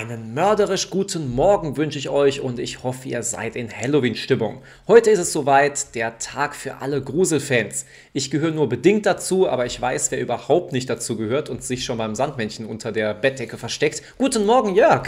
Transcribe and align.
Einen 0.00 0.32
mörderisch 0.32 0.88
guten 0.88 1.34
Morgen 1.34 1.76
wünsche 1.76 1.98
ich 1.98 2.08
euch 2.08 2.40
und 2.40 2.58
ich 2.58 2.82
hoffe, 2.82 3.06
ihr 3.06 3.22
seid 3.22 3.54
in 3.54 3.70
Halloween-Stimmung. 3.70 4.62
Heute 4.88 5.10
ist 5.10 5.18
es 5.18 5.30
soweit, 5.30 5.94
der 5.94 6.16
Tag 6.16 6.56
für 6.56 6.76
alle 6.80 7.02
Gruselfans. 7.02 7.84
Ich 8.14 8.30
gehöre 8.30 8.50
nur 8.50 8.66
bedingt 8.70 9.04
dazu, 9.04 9.46
aber 9.46 9.66
ich 9.66 9.78
weiß, 9.78 10.10
wer 10.10 10.18
überhaupt 10.18 10.72
nicht 10.72 10.88
dazu 10.88 11.18
gehört 11.18 11.50
und 11.50 11.62
sich 11.62 11.84
schon 11.84 11.98
beim 11.98 12.14
Sandmännchen 12.14 12.64
unter 12.64 12.92
der 12.92 13.12
Bettdecke 13.12 13.58
versteckt. 13.58 14.02
Guten 14.16 14.46
Morgen, 14.46 14.74
Jörg! 14.74 15.06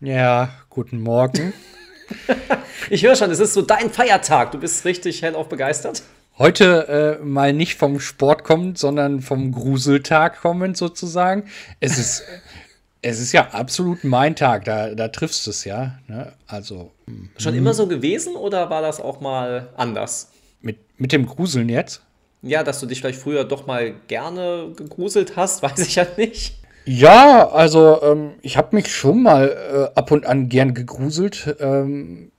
Ja, 0.00 0.54
guten 0.70 1.02
Morgen. 1.02 1.52
ich 2.88 3.04
höre 3.04 3.16
schon, 3.16 3.30
es 3.30 3.40
ist 3.40 3.52
so 3.52 3.60
dein 3.60 3.90
Feiertag. 3.90 4.52
Du 4.52 4.58
bist 4.58 4.86
richtig 4.86 5.20
hellauf 5.20 5.50
begeistert. 5.50 6.02
Heute 6.38 7.18
äh, 7.20 7.22
mal 7.22 7.52
nicht 7.52 7.76
vom 7.76 8.00
Sport 8.00 8.42
kommend, 8.42 8.78
sondern 8.78 9.20
vom 9.20 9.52
Gruseltag 9.52 10.40
kommend 10.40 10.78
sozusagen. 10.78 11.44
Es 11.78 11.98
ist. 11.98 12.24
Es 13.04 13.20
ist 13.20 13.32
ja 13.32 13.50
absolut 13.50 14.02
mein 14.02 14.34
Tag, 14.34 14.64
da, 14.64 14.94
da 14.94 15.08
triffst 15.08 15.46
du 15.46 15.50
es 15.50 15.64
ja. 15.64 15.98
Ne? 16.08 16.32
Also. 16.46 16.90
Schon 17.36 17.54
immer 17.54 17.74
so 17.74 17.86
gewesen 17.86 18.34
oder 18.34 18.70
war 18.70 18.80
das 18.80 18.98
auch 18.98 19.20
mal 19.20 19.68
anders? 19.76 20.30
Mit, 20.62 20.78
mit 20.98 21.12
dem 21.12 21.26
Gruseln 21.26 21.68
jetzt? 21.68 22.00
Ja, 22.40 22.62
dass 22.62 22.80
du 22.80 22.86
dich 22.86 23.00
vielleicht 23.00 23.18
früher 23.18 23.44
doch 23.44 23.66
mal 23.66 23.94
gerne 24.08 24.72
gegruselt 24.74 25.36
hast, 25.36 25.62
weiß 25.62 25.80
ich 25.80 25.96
ja 25.96 26.06
nicht. 26.16 26.54
Ja, 26.86 27.48
also 27.48 28.02
ähm, 28.02 28.32
ich 28.40 28.56
habe 28.56 28.74
mich 28.76 28.94
schon 28.94 29.22
mal 29.22 29.90
äh, 29.94 29.98
ab 29.98 30.10
und 30.10 30.24
an 30.24 30.48
gern 30.48 30.72
gegruselt. 30.72 31.56
Ähm, 31.60 32.30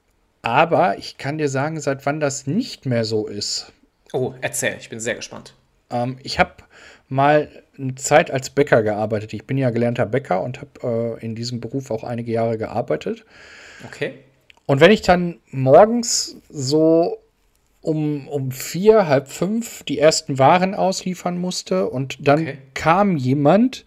aber 0.41 0.97
ich 0.97 1.17
kann 1.17 1.37
dir 1.37 1.49
sagen, 1.49 1.79
seit 1.79 2.05
wann 2.05 2.19
das 2.19 2.47
nicht 2.47 2.85
mehr 2.85 3.05
so 3.05 3.27
ist. 3.27 3.71
Oh, 4.13 4.33
erzähl, 4.41 4.77
ich 4.79 4.89
bin 4.89 4.99
sehr 4.99 5.15
gespannt. 5.15 5.53
Ähm, 5.89 6.17
ich 6.23 6.39
habe 6.39 6.51
mal 7.07 7.49
eine 7.77 7.95
Zeit 7.95 8.31
als 8.31 8.49
Bäcker 8.49 8.83
gearbeitet. 8.83 9.33
Ich 9.33 9.45
bin 9.45 9.57
ja 9.57 9.69
gelernter 9.69 10.05
Bäcker 10.05 10.41
und 10.41 10.59
habe 10.61 11.17
äh, 11.21 11.25
in 11.25 11.35
diesem 11.35 11.59
Beruf 11.59 11.91
auch 11.91 12.03
einige 12.03 12.31
Jahre 12.31 12.57
gearbeitet. 12.57 13.25
Okay. 13.85 14.13
Und 14.65 14.79
wenn 14.79 14.91
ich 14.91 15.01
dann 15.01 15.39
morgens 15.51 16.37
so 16.49 17.19
um, 17.81 18.27
um 18.27 18.51
vier, 18.51 19.07
halb 19.07 19.27
fünf 19.27 19.83
die 19.83 19.99
ersten 19.99 20.39
Waren 20.39 20.73
ausliefern 20.73 21.37
musste 21.37 21.87
und 21.89 22.27
dann 22.27 22.41
okay. 22.41 22.57
kam 22.73 23.17
jemand 23.17 23.85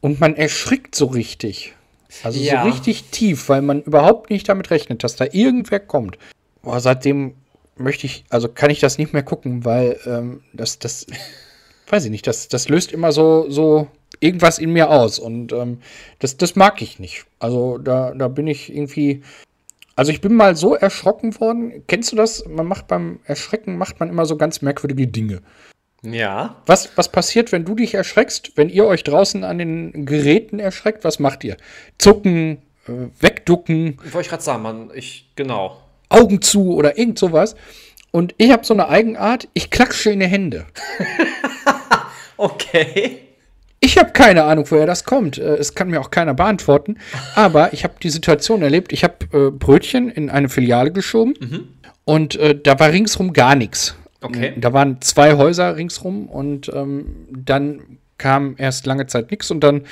und 0.00 0.20
man 0.20 0.36
erschrickt 0.36 0.94
so 0.94 1.06
richtig. 1.06 1.74
Also 2.22 2.38
ja. 2.38 2.62
so 2.62 2.68
richtig 2.68 3.04
tief, 3.04 3.48
weil 3.48 3.62
man 3.62 3.82
überhaupt 3.82 4.30
nicht 4.30 4.48
damit 4.48 4.70
rechnet, 4.70 5.02
dass 5.02 5.16
da 5.16 5.26
irgendwer 5.32 5.80
kommt. 5.80 6.18
Boah, 6.62 6.80
seitdem 6.80 7.34
möchte 7.76 8.06
ich, 8.06 8.24
also 8.30 8.48
kann 8.48 8.70
ich 8.70 8.80
das 8.80 8.98
nicht 8.98 9.12
mehr 9.12 9.22
gucken, 9.22 9.64
weil 9.64 9.98
ähm, 10.06 10.42
das, 10.52 10.78
das 10.78 11.06
weiß 11.88 12.04
ich 12.04 12.10
nicht, 12.10 12.26
das, 12.26 12.48
das 12.48 12.68
löst 12.68 12.92
immer 12.92 13.12
so, 13.12 13.50
so 13.50 13.88
irgendwas 14.20 14.58
in 14.58 14.70
mir 14.70 14.90
aus. 14.90 15.18
Und 15.18 15.52
ähm, 15.52 15.80
das, 16.18 16.36
das 16.36 16.56
mag 16.56 16.80
ich 16.82 16.98
nicht. 16.98 17.26
Also 17.38 17.78
da, 17.78 18.12
da 18.14 18.28
bin 18.28 18.46
ich 18.46 18.74
irgendwie. 18.74 19.22
Also 19.96 20.10
ich 20.10 20.20
bin 20.20 20.34
mal 20.34 20.56
so 20.56 20.74
erschrocken 20.74 21.38
worden. 21.40 21.84
Kennst 21.86 22.10
du 22.10 22.16
das? 22.16 22.44
Man 22.48 22.66
macht 22.66 22.88
beim 22.88 23.20
Erschrecken 23.24 23.76
macht 23.78 24.00
man 24.00 24.08
immer 24.08 24.26
so 24.26 24.36
ganz 24.36 24.60
merkwürdige 24.60 25.06
Dinge. 25.06 25.40
Ja. 26.02 26.56
Was, 26.66 26.90
was 26.96 27.10
passiert, 27.10 27.52
wenn 27.52 27.64
du 27.64 27.76
dich 27.76 27.94
erschreckst, 27.94 28.56
wenn 28.56 28.68
ihr 28.68 28.86
euch 28.86 29.04
draußen 29.04 29.44
an 29.44 29.58
den 29.58 30.04
Geräten 30.04 30.58
erschreckt? 30.58 31.04
Was 31.04 31.20
macht 31.20 31.44
ihr? 31.44 31.56
Zucken, 31.98 32.58
äh, 32.88 33.08
wegducken. 33.20 33.98
Wollte 34.02 34.20
ich 34.20 34.28
gerade 34.28 34.42
sagen, 34.42 34.62
man, 34.62 34.90
ich, 34.94 35.30
genau. 35.36 35.80
Augen 36.08 36.42
zu 36.42 36.74
oder 36.74 36.98
irgend 36.98 37.18
sowas. 37.18 37.54
Und 38.10 38.34
ich 38.38 38.52
habe 38.52 38.64
so 38.64 38.74
eine 38.74 38.88
Eigenart, 38.88 39.48
ich 39.54 39.70
klatsche 39.70 40.10
in 40.10 40.20
die 40.20 40.26
Hände. 40.26 40.66
okay. 42.36 43.18
Ich 43.80 43.98
habe 43.98 44.12
keine 44.12 44.44
Ahnung, 44.44 44.64
woher 44.70 44.86
das 44.86 45.04
kommt. 45.04 45.36
Äh, 45.36 45.56
es 45.56 45.74
kann 45.74 45.88
mir 45.88 46.00
auch 46.00 46.10
keiner 46.10 46.32
beantworten. 46.32 46.96
Aber 47.34 47.72
ich 47.72 47.84
habe 47.84 47.94
die 48.02 48.10
Situation 48.10 48.62
erlebt, 48.62 48.92
ich 48.92 49.04
habe 49.04 49.16
äh, 49.32 49.50
Brötchen 49.50 50.08
in 50.08 50.30
eine 50.30 50.48
Filiale 50.48 50.90
geschoben 50.90 51.34
mhm. 51.38 51.68
und 52.04 52.36
äh, 52.36 52.58
da 52.58 52.78
war 52.78 52.90
ringsrum 52.90 53.32
gar 53.32 53.56
nichts. 53.56 53.96
Okay. 54.22 54.54
Da 54.56 54.72
waren 54.72 55.02
zwei 55.02 55.36
Häuser 55.36 55.76
ringsrum 55.76 56.28
und 56.28 56.70
ähm, 56.72 57.26
dann 57.30 57.98
kam 58.18 58.54
erst 58.58 58.86
lange 58.86 59.06
Zeit 59.06 59.30
nichts 59.30 59.50
und 59.50 59.60
dann 59.60 59.82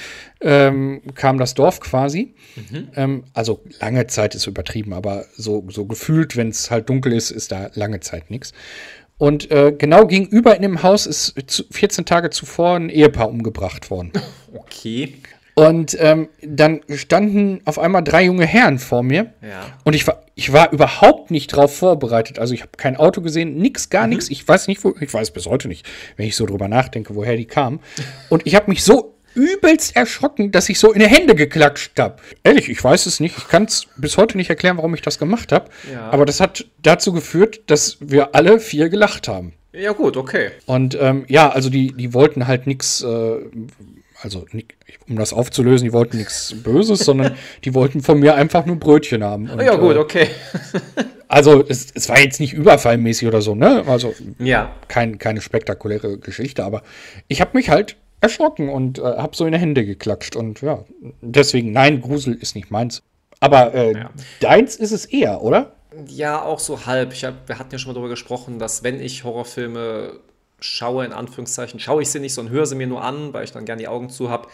ähm, 0.41 1.03
kam 1.15 1.38
das 1.38 1.55
Dorf 1.55 1.81
quasi. 1.81 2.34
Mhm. 2.56 2.88
Ähm, 2.94 3.25
also 3.34 3.62
lange 3.81 4.06
Zeit 4.06 4.34
ist 4.34 4.47
übertrieben, 4.47 4.93
aber 4.93 5.27
so, 5.37 5.65
so 5.69 5.87
gefühlt, 5.87 6.37
wenn 6.37 6.49
es 6.49 6.71
halt 6.71 6.88
dunkel 6.88 7.12
ist, 7.12 7.31
ist 7.31 7.53
da 7.53 7.71
lange 7.75 8.00
Zeit 8.00 8.31
nichts. 8.31 8.53
Und 9.19 9.50
äh, 9.50 9.72
genau 9.77 10.06
gegenüber 10.06 10.56
in 10.56 10.62
dem 10.62 10.82
Haus 10.82 11.06
ist 11.06 11.34
14 11.71 12.05
Tage 12.05 12.31
zuvor 12.31 12.77
ein 12.77 12.88
Ehepaar 12.88 13.28
umgebracht 13.28 13.91
worden. 13.91 14.12
Okay. 14.55 15.15
Und 15.54 15.96
ähm, 16.00 16.28
dann 16.42 16.80
standen 16.94 17.60
auf 17.66 17.78
einmal 17.78 18.02
drei 18.02 18.24
junge 18.24 18.46
Herren 18.46 18.78
vor 18.78 19.02
mir. 19.02 19.32
Ja. 19.42 19.66
Und 19.84 19.94
ich 19.94 20.06
war, 20.06 20.22
ich 20.34 20.52
war 20.52 20.72
überhaupt 20.72 21.30
nicht 21.30 21.48
drauf 21.48 21.76
vorbereitet. 21.76 22.38
Also 22.38 22.54
ich 22.54 22.62
habe 22.62 22.72
kein 22.76 22.96
Auto 22.96 23.20
gesehen, 23.20 23.58
nix, 23.58 23.90
gar 23.90 24.04
mhm. 24.04 24.10
nichts. 24.10 24.30
Ich 24.30 24.46
weiß 24.46 24.68
nicht, 24.68 24.82
wo, 24.82 24.94
ich 24.98 25.12
weiß 25.12 25.30
bis 25.32 25.46
heute 25.46 25.68
nicht, 25.68 25.86
wenn 26.16 26.26
ich 26.26 26.36
so 26.36 26.46
drüber 26.46 26.68
nachdenke, 26.68 27.14
woher 27.14 27.36
die 27.36 27.44
kamen. 27.44 27.80
Und 28.30 28.46
ich 28.46 28.54
habe 28.54 28.70
mich 28.70 28.82
so 28.82 29.14
übelst 29.34 29.96
erschrocken, 29.96 30.52
dass 30.52 30.68
ich 30.68 30.78
so 30.78 30.92
in 30.92 31.00
die 31.00 31.06
Hände 31.06 31.34
geklatscht 31.34 31.98
habe. 31.98 32.16
Ehrlich, 32.44 32.69
ich 32.69 32.82
weiß 32.82 33.06
es 33.06 33.20
nicht. 33.20 33.36
Ich 33.36 33.48
kann 33.48 33.64
es 33.64 33.86
bis 33.96 34.16
heute 34.16 34.36
nicht 34.36 34.50
erklären, 34.50 34.76
warum 34.76 34.94
ich 34.94 35.02
das 35.02 35.19
gemacht 35.19 35.52
habe. 35.52 35.70
Ja. 35.92 36.10
Aber 36.10 36.26
das 36.26 36.40
hat 36.40 36.66
dazu 36.82 37.12
geführt, 37.12 37.62
dass 37.66 37.98
wir 38.00 38.34
alle 38.34 38.60
vier 38.60 38.88
gelacht 38.88 39.28
haben. 39.28 39.54
Ja, 39.72 39.92
gut, 39.92 40.19
okay. 40.19 40.50
Und 40.66 40.98
ähm, 41.00 41.24
ja, 41.28 41.48
also 41.48 41.70
die, 41.70 41.92
die 41.92 42.12
wollten 42.12 42.46
halt 42.46 42.66
nichts. 42.66 43.02
Äh, 43.02 43.36
also 44.22 44.47
um 45.09 45.16
das 45.16 45.33
aufzulösen, 45.33 45.87
die 45.87 45.93
wollten 45.93 46.16
nichts 46.16 46.55
Böses, 46.62 47.00
sondern 47.00 47.37
die 47.65 47.75
wollten 47.75 48.00
von 48.00 48.21
mir 48.21 48.34
einfach 48.34 48.66
nur 48.66 48.77
Brötchen 48.77 49.25
haben. 49.25 49.50
Und, 49.50 49.60
ja, 49.60 49.75
gut, 49.77 49.97
äh, 49.97 49.99
okay. 49.99 50.28
also 51.28 51.65
es, 51.66 51.88
es, 51.94 52.09
war 52.09 52.21
jetzt 52.21 52.41
nicht 52.41 52.53
überfallmäßig 52.53 53.27
oder 53.28 53.43
so, 53.43 53.55
ne? 53.55 53.84
Also 53.87 54.15
ja. 54.38 54.75
kein, 54.88 55.19
keine 55.19 55.41
spektakuläre 55.41 56.19
Geschichte, 56.19 56.65
aber 56.65 56.82
ich 57.28 57.41
habe 57.41 57.50
mich 57.55 57.69
halt 57.69 57.97
erschrocken 58.21 58.69
und 58.69 58.99
äh, 58.99 59.03
habe 59.03 59.37
so 59.37 59.44
in 59.44 59.53
die 59.53 59.59
Hände 59.59 59.84
geklatscht. 59.84 60.37
Und 60.37 60.62
ja, 60.62 60.84
deswegen, 61.21 61.72
nein, 61.72 62.00
Grusel 62.00 62.34
ist 62.34 62.55
nicht 62.55 62.71
meins. 62.71 63.03
Aber 63.41 63.75
äh, 63.75 63.93
ja. 63.93 64.11
deins 64.41 64.77
ist 64.77 64.93
es 64.93 65.05
eher, 65.05 65.43
oder? 65.43 65.72
Ja, 66.06 66.43
auch 66.43 66.61
so 66.61 66.87
halb. 66.87 67.12
Ich 67.12 67.25
hab, 67.25 67.49
wir 67.49 67.59
hatten 67.59 67.72
ja 67.72 67.78
schon 67.78 67.91
mal 67.91 67.94
darüber 67.94 68.09
gesprochen, 68.09 68.59
dass 68.59 68.84
wenn 68.84 69.00
ich 69.00 69.25
Horrorfilme 69.25 70.21
schaue, 70.62 71.05
in 71.05 71.12
Anführungszeichen, 71.12 71.81
schaue 71.81 72.03
ich 72.03 72.11
sie 72.11 72.21
nicht, 72.21 72.34
sondern 72.34 72.55
höre 72.55 72.67
sie 72.67 72.75
mir 72.75 72.87
nur 72.87 73.03
an, 73.03 73.33
weil 73.33 73.45
ich 73.45 73.53
dann 73.53 73.65
gerne 73.65 73.81
die 73.81 73.89
Augen 73.89 74.11
zu 74.11 74.31
habe. 74.31 74.49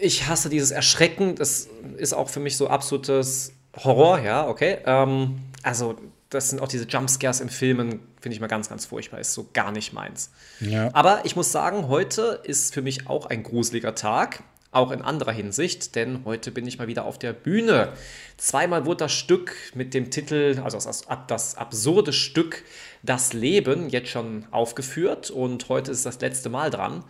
Ich 0.00 0.26
hasse 0.26 0.48
dieses 0.48 0.70
Erschrecken. 0.70 1.34
Das 1.34 1.68
ist 1.96 2.12
auch 2.12 2.28
für 2.28 2.40
mich 2.40 2.56
so 2.56 2.68
absolutes 2.68 3.52
Horror, 3.76 4.20
ja, 4.20 4.48
okay. 4.48 4.78
Ähm, 4.84 5.40
also, 5.62 5.96
das 6.30 6.50
sind 6.50 6.60
auch 6.60 6.68
diese 6.68 6.86
Jumpscares 6.86 7.40
in 7.40 7.50
Filmen, 7.50 8.00
finde 8.20 8.34
ich 8.34 8.40
mal 8.40 8.46
ganz, 8.46 8.68
ganz 8.68 8.86
furchtbar. 8.86 9.20
Ist 9.20 9.34
so 9.34 9.48
gar 9.52 9.72
nicht 9.72 9.92
meins. 9.92 10.30
Ja. 10.60 10.90
Aber 10.92 11.22
ich 11.24 11.36
muss 11.36 11.52
sagen, 11.52 11.88
heute 11.88 12.40
ist 12.44 12.72
für 12.72 12.82
mich 12.82 13.08
auch 13.08 13.26
ein 13.26 13.42
gruseliger 13.42 13.94
Tag. 13.94 14.42
Auch 14.72 14.92
in 14.92 15.02
anderer 15.02 15.32
Hinsicht, 15.32 15.96
denn 15.96 16.24
heute 16.24 16.52
bin 16.52 16.64
ich 16.64 16.78
mal 16.78 16.86
wieder 16.86 17.04
auf 17.04 17.18
der 17.18 17.32
Bühne. 17.32 17.92
Zweimal 18.36 18.86
wurde 18.86 18.98
das 18.98 19.12
Stück 19.12 19.56
mit 19.74 19.94
dem 19.94 20.12
Titel, 20.12 20.60
also 20.62 20.78
das, 20.78 21.06
das 21.26 21.56
absurde 21.56 22.12
Stück 22.12 22.62
Das 23.02 23.32
Leben, 23.32 23.88
jetzt 23.88 24.10
schon 24.10 24.44
aufgeführt 24.50 25.30
und 25.30 25.68
heute 25.68 25.90
ist 25.90 26.04
das 26.04 26.20
letzte 26.20 26.50
Mal 26.50 26.70
dran. 26.70 27.04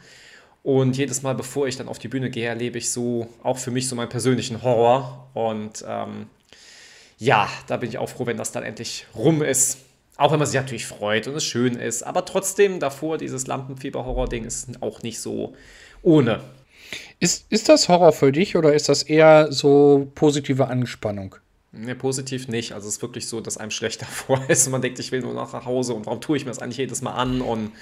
Und 0.62 0.96
jedes 0.96 1.22
Mal, 1.22 1.34
bevor 1.34 1.66
ich 1.66 1.76
dann 1.76 1.88
auf 1.88 1.98
die 1.98 2.08
Bühne 2.08 2.30
gehe, 2.30 2.46
erlebe 2.46 2.78
ich 2.78 2.90
so 2.90 3.28
auch 3.42 3.58
für 3.58 3.70
mich 3.70 3.88
so 3.88 3.96
meinen 3.96 4.10
persönlichen 4.10 4.62
Horror. 4.62 5.30
Und 5.34 5.84
ähm, 5.88 6.26
ja, 7.18 7.48
da 7.66 7.78
bin 7.78 7.88
ich 7.88 7.98
auch 7.98 8.08
froh, 8.08 8.26
wenn 8.26 8.36
das 8.36 8.52
dann 8.52 8.62
endlich 8.62 9.06
rum 9.14 9.42
ist. 9.42 9.78
Auch 10.16 10.32
wenn 10.32 10.38
man 10.38 10.46
sich 10.46 10.60
natürlich 10.60 10.86
freut 10.86 11.26
und 11.28 11.34
es 11.34 11.44
schön 11.44 11.76
ist. 11.76 12.02
Aber 12.02 12.26
trotzdem, 12.26 12.78
davor, 12.78 13.16
dieses 13.16 13.46
Lampenfieber-Horror-Ding 13.46 14.44
ist 14.44 14.82
auch 14.82 15.02
nicht 15.02 15.18
so 15.18 15.54
ohne. 16.02 16.40
Ist, 17.20 17.46
ist 17.50 17.70
das 17.70 17.88
Horror 17.88 18.12
für 18.12 18.30
dich 18.30 18.54
oder 18.56 18.74
ist 18.74 18.90
das 18.90 19.02
eher 19.02 19.50
so 19.50 20.10
positive 20.14 20.68
Anspannung? 20.68 21.36
Ne, 21.72 21.94
positiv 21.94 22.48
nicht. 22.48 22.72
Also 22.72 22.88
es 22.88 22.96
ist 22.96 23.02
wirklich 23.02 23.28
so, 23.28 23.40
dass 23.40 23.56
einem 23.56 23.70
schlecht 23.70 24.02
davor 24.02 24.42
ist 24.48 24.66
und 24.66 24.72
man 24.72 24.82
denkt, 24.82 24.98
ich 24.98 25.12
will 25.12 25.20
nur 25.20 25.34
nach 25.34 25.52
Hause 25.64 25.94
und 25.94 26.06
warum 26.06 26.20
tue 26.20 26.36
ich 26.36 26.44
mir 26.44 26.50
das 26.50 26.58
eigentlich 26.58 26.78
jedes 26.78 27.02
Mal 27.02 27.12
an? 27.12 27.40
Und 27.40 27.72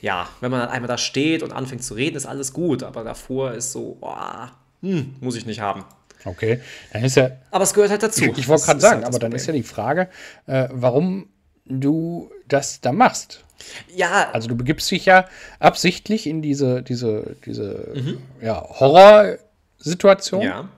ja, 0.00 0.28
wenn 0.40 0.50
man 0.50 0.60
dann 0.60 0.68
einmal 0.68 0.88
da 0.88 0.98
steht 0.98 1.42
und 1.42 1.52
anfängt 1.52 1.82
zu 1.82 1.94
reden, 1.94 2.16
ist 2.16 2.26
alles 2.26 2.52
gut, 2.52 2.82
aber 2.82 3.02
davor 3.02 3.52
ist 3.52 3.72
so, 3.72 3.96
oh, 4.00 4.46
hm, 4.82 5.16
muss 5.20 5.36
ich 5.36 5.46
nicht 5.46 5.60
haben. 5.60 5.84
Okay, 6.24 6.60
dann 6.92 7.04
ist 7.04 7.16
ja. 7.16 7.30
Aber 7.50 7.64
es 7.64 7.74
gehört 7.74 7.90
halt 7.90 8.02
dazu. 8.02 8.24
Ich, 8.24 8.38
ich 8.38 8.48
wollte 8.48 8.64
gerade 8.64 8.80
sagen, 8.80 8.96
halt 8.96 9.06
aber 9.06 9.18
dann 9.18 9.30
Problem. 9.30 9.36
ist 9.36 9.46
ja 9.46 9.52
die 9.52 9.62
Frage, 9.62 10.08
äh, 10.46 10.68
warum 10.70 11.28
du 11.66 12.30
das 12.48 12.80
da 12.80 12.92
machst. 12.92 13.44
Ja. 13.94 14.30
Also 14.32 14.48
du 14.48 14.56
begibst 14.56 14.90
dich 14.90 15.06
ja 15.06 15.26
absichtlich 15.58 16.26
in 16.26 16.42
diese, 16.42 16.82
diese, 16.82 17.36
diese 17.44 17.92
mhm. 17.94 18.18
ja, 18.40 18.62
Horrorsituation. 18.62 20.42
Ja. 20.42 20.68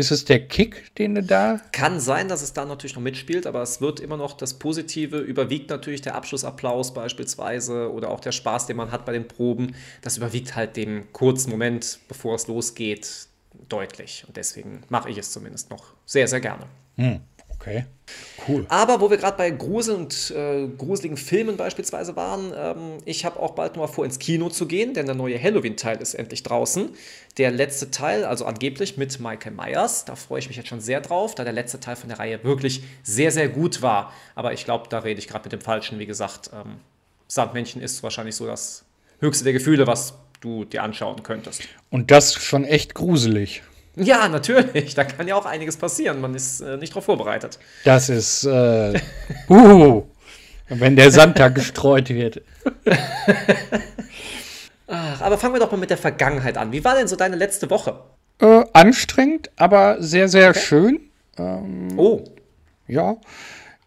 Ist 0.00 0.10
es 0.10 0.24
der 0.24 0.46
Kick, 0.46 0.94
den 0.94 1.14
du 1.14 1.22
da? 1.22 1.60
Kann 1.72 2.00
sein, 2.00 2.28
dass 2.28 2.40
es 2.40 2.54
da 2.54 2.64
natürlich 2.64 2.94
noch 2.96 3.02
mitspielt, 3.02 3.46
aber 3.46 3.60
es 3.60 3.82
wird 3.82 4.00
immer 4.00 4.16
noch 4.16 4.34
das 4.34 4.54
Positive, 4.54 5.18
überwiegt 5.18 5.68
natürlich 5.68 6.00
der 6.00 6.14
Abschlussapplaus 6.14 6.94
beispielsweise 6.94 7.92
oder 7.92 8.08
auch 8.08 8.20
der 8.20 8.32
Spaß, 8.32 8.64
den 8.66 8.78
man 8.78 8.92
hat 8.92 9.04
bei 9.04 9.12
den 9.12 9.28
Proben. 9.28 9.74
Das 10.00 10.16
überwiegt 10.16 10.56
halt 10.56 10.76
den 10.76 11.12
kurzen 11.12 11.50
Moment, 11.50 11.98
bevor 12.08 12.36
es 12.36 12.48
losgeht. 12.48 13.26
deutlich. 13.68 14.24
Und 14.26 14.38
deswegen 14.38 14.84
mache 14.88 15.10
ich 15.10 15.18
es 15.18 15.32
zumindest 15.32 15.68
noch 15.68 15.92
sehr, 16.06 16.26
sehr 16.28 16.40
gerne. 16.40 16.64
Hm, 16.96 17.20
okay. 17.60 17.84
Cool. 18.48 18.66
Aber 18.68 19.00
wo 19.00 19.10
wir 19.10 19.18
gerade 19.18 19.36
bei 19.36 19.50
Grusel 19.50 19.94
und 19.94 20.32
äh, 20.34 20.66
gruseligen 20.66 21.16
Filmen 21.16 21.56
beispielsweise 21.56 22.16
waren, 22.16 22.52
ähm, 22.56 22.98
ich 23.04 23.24
habe 23.24 23.38
auch 23.38 23.52
bald 23.52 23.76
mal 23.76 23.86
vor, 23.86 24.04
ins 24.04 24.18
Kino 24.18 24.48
zu 24.48 24.66
gehen, 24.66 24.94
denn 24.94 25.06
der 25.06 25.14
neue 25.14 25.40
Halloween-Teil 25.40 25.98
ist 25.98 26.14
endlich 26.14 26.42
draußen. 26.42 26.90
Der 27.36 27.50
letzte 27.50 27.90
Teil, 27.90 28.24
also 28.24 28.46
angeblich 28.46 28.96
mit 28.96 29.20
Michael 29.20 29.52
Myers, 29.52 30.04
da 30.04 30.16
freue 30.16 30.40
ich 30.40 30.48
mich 30.48 30.56
jetzt 30.56 30.68
schon 30.68 30.80
sehr 30.80 31.00
drauf, 31.00 31.34
da 31.34 31.44
der 31.44 31.52
letzte 31.52 31.80
Teil 31.80 31.96
von 31.96 32.08
der 32.08 32.18
Reihe 32.18 32.42
wirklich 32.42 32.82
sehr, 33.02 33.30
sehr 33.30 33.48
gut 33.48 33.82
war. 33.82 34.12
Aber 34.34 34.52
ich 34.52 34.64
glaube, 34.64 34.88
da 34.88 35.00
rede 35.00 35.20
ich 35.20 35.28
gerade 35.28 35.44
mit 35.44 35.52
dem 35.52 35.60
Falschen. 35.60 35.98
Wie 35.98 36.06
gesagt, 36.06 36.50
ähm, 36.52 36.76
Sandmännchen 37.28 37.82
ist 37.82 38.02
wahrscheinlich 38.02 38.34
so 38.34 38.46
das 38.46 38.84
höchste 39.20 39.44
der 39.44 39.52
Gefühle, 39.52 39.86
was 39.86 40.14
du 40.40 40.64
dir 40.64 40.82
anschauen 40.82 41.22
könntest. 41.22 41.62
Und 41.90 42.10
das 42.10 42.34
schon 42.34 42.64
echt 42.64 42.94
gruselig. 42.94 43.62
Ja, 43.96 44.28
natürlich. 44.28 44.94
Da 44.94 45.04
kann 45.04 45.26
ja 45.28 45.34
auch 45.34 45.46
einiges 45.46 45.76
passieren. 45.76 46.20
Man 46.20 46.34
ist 46.34 46.60
äh, 46.60 46.76
nicht 46.76 46.92
darauf 46.92 47.04
vorbereitet. 47.04 47.58
Das 47.84 48.08
ist, 48.08 48.44
äh, 48.44 49.00
uh, 49.48 50.04
wenn 50.68 50.96
der 50.96 51.10
da 51.10 51.48
gestreut 51.48 52.08
wird. 52.08 52.42
Ach, 54.86 55.20
aber 55.20 55.38
fangen 55.38 55.54
wir 55.54 55.60
doch 55.60 55.70
mal 55.70 55.78
mit 55.78 55.90
der 55.90 55.98
Vergangenheit 55.98 56.56
an. 56.56 56.72
Wie 56.72 56.84
war 56.84 56.96
denn 56.96 57.08
so 57.08 57.16
deine 57.16 57.36
letzte 57.36 57.70
Woche? 57.70 58.00
Äh, 58.40 58.64
anstrengend, 58.72 59.50
aber 59.56 60.02
sehr, 60.02 60.28
sehr 60.28 60.50
okay. 60.50 60.60
schön. 60.60 61.00
Ähm, 61.38 61.88
oh. 61.96 62.24
Ja. 62.86 63.16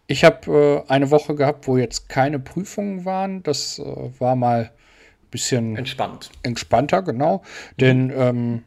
Ich 0.06 0.24
habe 0.24 0.84
äh, 0.86 0.92
eine 0.92 1.10
Woche 1.10 1.34
gehabt, 1.34 1.66
wo 1.66 1.76
jetzt 1.76 2.08
keine 2.08 2.38
Prüfungen 2.38 3.04
waren. 3.04 3.42
Das 3.42 3.78
äh, 3.78 3.84
war 4.18 4.36
mal 4.36 4.70
ein 4.70 5.30
bisschen 5.30 5.76
entspannt. 5.76 6.30
Entspannter, 6.42 7.02
genau. 7.02 7.38
Mhm. 7.38 7.76
Denn 7.80 8.12
ähm, 8.14 8.62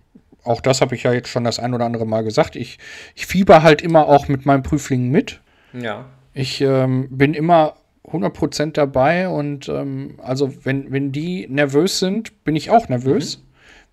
auch 0.47 0.61
das 0.61 0.81
habe 0.81 0.95
ich 0.95 1.03
ja 1.03 1.13
jetzt 1.13 1.29
schon 1.29 1.43
das 1.43 1.59
ein 1.59 1.73
oder 1.73 1.85
andere 1.85 2.05
Mal 2.05 2.23
gesagt. 2.23 2.55
Ich, 2.55 2.79
ich 3.15 3.25
fieber 3.25 3.63
halt 3.63 3.81
immer 3.81 4.07
auch 4.07 4.27
mit 4.27 4.45
meinen 4.45 4.63
Prüflingen 4.63 5.09
mit. 5.09 5.41
Ja. 5.73 6.05
Ich 6.33 6.61
ähm, 6.61 7.07
bin 7.09 7.33
immer 7.33 7.75
100% 8.05 8.71
dabei 8.71 9.27
und 9.27 9.67
ähm, 9.69 10.19
also 10.21 10.53
wenn, 10.65 10.91
wenn 10.91 11.11
die 11.11 11.47
nervös 11.49 11.99
sind, 11.99 12.43
bin 12.43 12.55
ich 12.55 12.69
auch 12.69 12.89
nervös. 12.89 13.37
Mhm. 13.37 13.41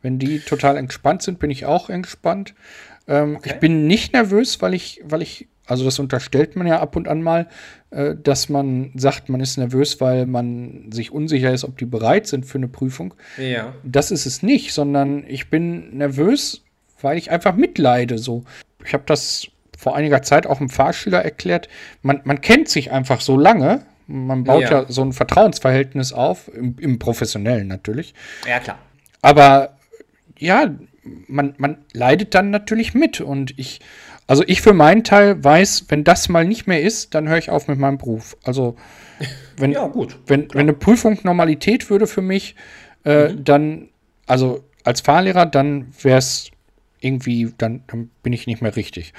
Wenn 0.02 0.18
die 0.18 0.38
total 0.40 0.76
entspannt 0.76 1.22
sind, 1.22 1.38
bin 1.38 1.50
ich 1.50 1.64
auch 1.66 1.88
entspannt. 1.88 2.54
Ähm, 3.08 3.36
okay. 3.36 3.52
Ich 3.54 3.60
bin 3.60 3.86
nicht 3.86 4.12
nervös, 4.12 4.60
weil 4.60 4.74
ich, 4.74 5.00
weil 5.04 5.22
ich, 5.22 5.48
also 5.66 5.84
das 5.84 5.98
unterstellt 5.98 6.56
man 6.56 6.66
ja 6.66 6.80
ab 6.80 6.96
und 6.96 7.08
an 7.08 7.22
mal, 7.22 7.48
äh, 7.90 8.14
dass 8.14 8.48
man 8.48 8.92
sagt, 8.94 9.28
man 9.28 9.40
ist 9.40 9.56
nervös, 9.56 10.00
weil 10.00 10.26
man 10.26 10.90
sich 10.92 11.10
unsicher 11.10 11.52
ist, 11.52 11.64
ob 11.64 11.78
die 11.78 11.86
bereit 11.86 12.26
sind 12.26 12.44
für 12.44 12.58
eine 12.58 12.68
Prüfung. 12.68 13.14
Ja. 13.38 13.74
Das 13.82 14.10
ist 14.10 14.26
es 14.26 14.42
nicht, 14.42 14.72
sondern 14.72 15.24
ich 15.26 15.48
bin 15.50 15.96
nervös, 15.96 16.64
weil 17.00 17.16
ich 17.16 17.30
einfach 17.30 17.54
mitleide. 17.54 18.18
So, 18.18 18.44
ich 18.84 18.92
habe 18.92 19.04
das 19.06 19.46
vor 19.76 19.96
einiger 19.96 20.22
Zeit 20.22 20.46
auch 20.46 20.60
einem 20.60 20.70
Fahrschüler 20.70 21.22
erklärt. 21.22 21.68
Man, 22.02 22.20
man 22.24 22.40
kennt 22.40 22.68
sich 22.68 22.92
einfach 22.92 23.20
so 23.20 23.36
lange. 23.36 23.82
Man 24.06 24.44
baut 24.44 24.62
ja, 24.62 24.70
ja 24.82 24.86
so 24.88 25.02
ein 25.02 25.12
Vertrauensverhältnis 25.12 26.12
auf, 26.12 26.48
im, 26.54 26.76
im 26.78 26.98
Professionellen 26.98 27.68
natürlich. 27.68 28.14
Ja, 28.46 28.60
klar. 28.60 28.78
Aber 29.22 29.78
ja, 30.38 30.74
man, 31.26 31.54
man 31.56 31.78
leidet 31.92 32.34
dann 32.34 32.50
natürlich 32.50 32.94
mit. 32.94 33.20
Und 33.20 33.58
ich, 33.58 33.80
also 34.26 34.42
ich 34.46 34.62
für 34.62 34.72
meinen 34.72 35.04
Teil 35.04 35.42
weiß, 35.42 35.86
wenn 35.88 36.04
das 36.04 36.28
mal 36.28 36.44
nicht 36.44 36.66
mehr 36.66 36.82
ist, 36.82 37.14
dann 37.14 37.28
höre 37.28 37.38
ich 37.38 37.50
auf 37.50 37.68
mit 37.68 37.78
meinem 37.78 37.98
Beruf. 37.98 38.36
Also 38.44 38.76
wenn, 39.56 39.72
ja, 39.72 39.86
gut, 39.86 40.18
wenn, 40.26 40.48
wenn 40.52 40.60
eine 40.60 40.72
Prüfung 40.72 41.18
Normalität 41.22 41.90
würde 41.90 42.06
für 42.06 42.22
mich, 42.22 42.56
äh, 43.04 43.28
mhm. 43.28 43.44
dann, 43.44 43.88
also 44.26 44.64
als 44.82 45.00
Fahrlehrer, 45.00 45.46
dann 45.46 45.92
wäre 46.02 46.18
es 46.18 46.50
irgendwie, 47.00 47.52
dann, 47.58 47.82
dann, 47.86 48.10
bin 48.22 48.32
ich 48.32 48.46
nicht 48.46 48.62
mehr 48.62 48.74
richtig. 48.76 49.12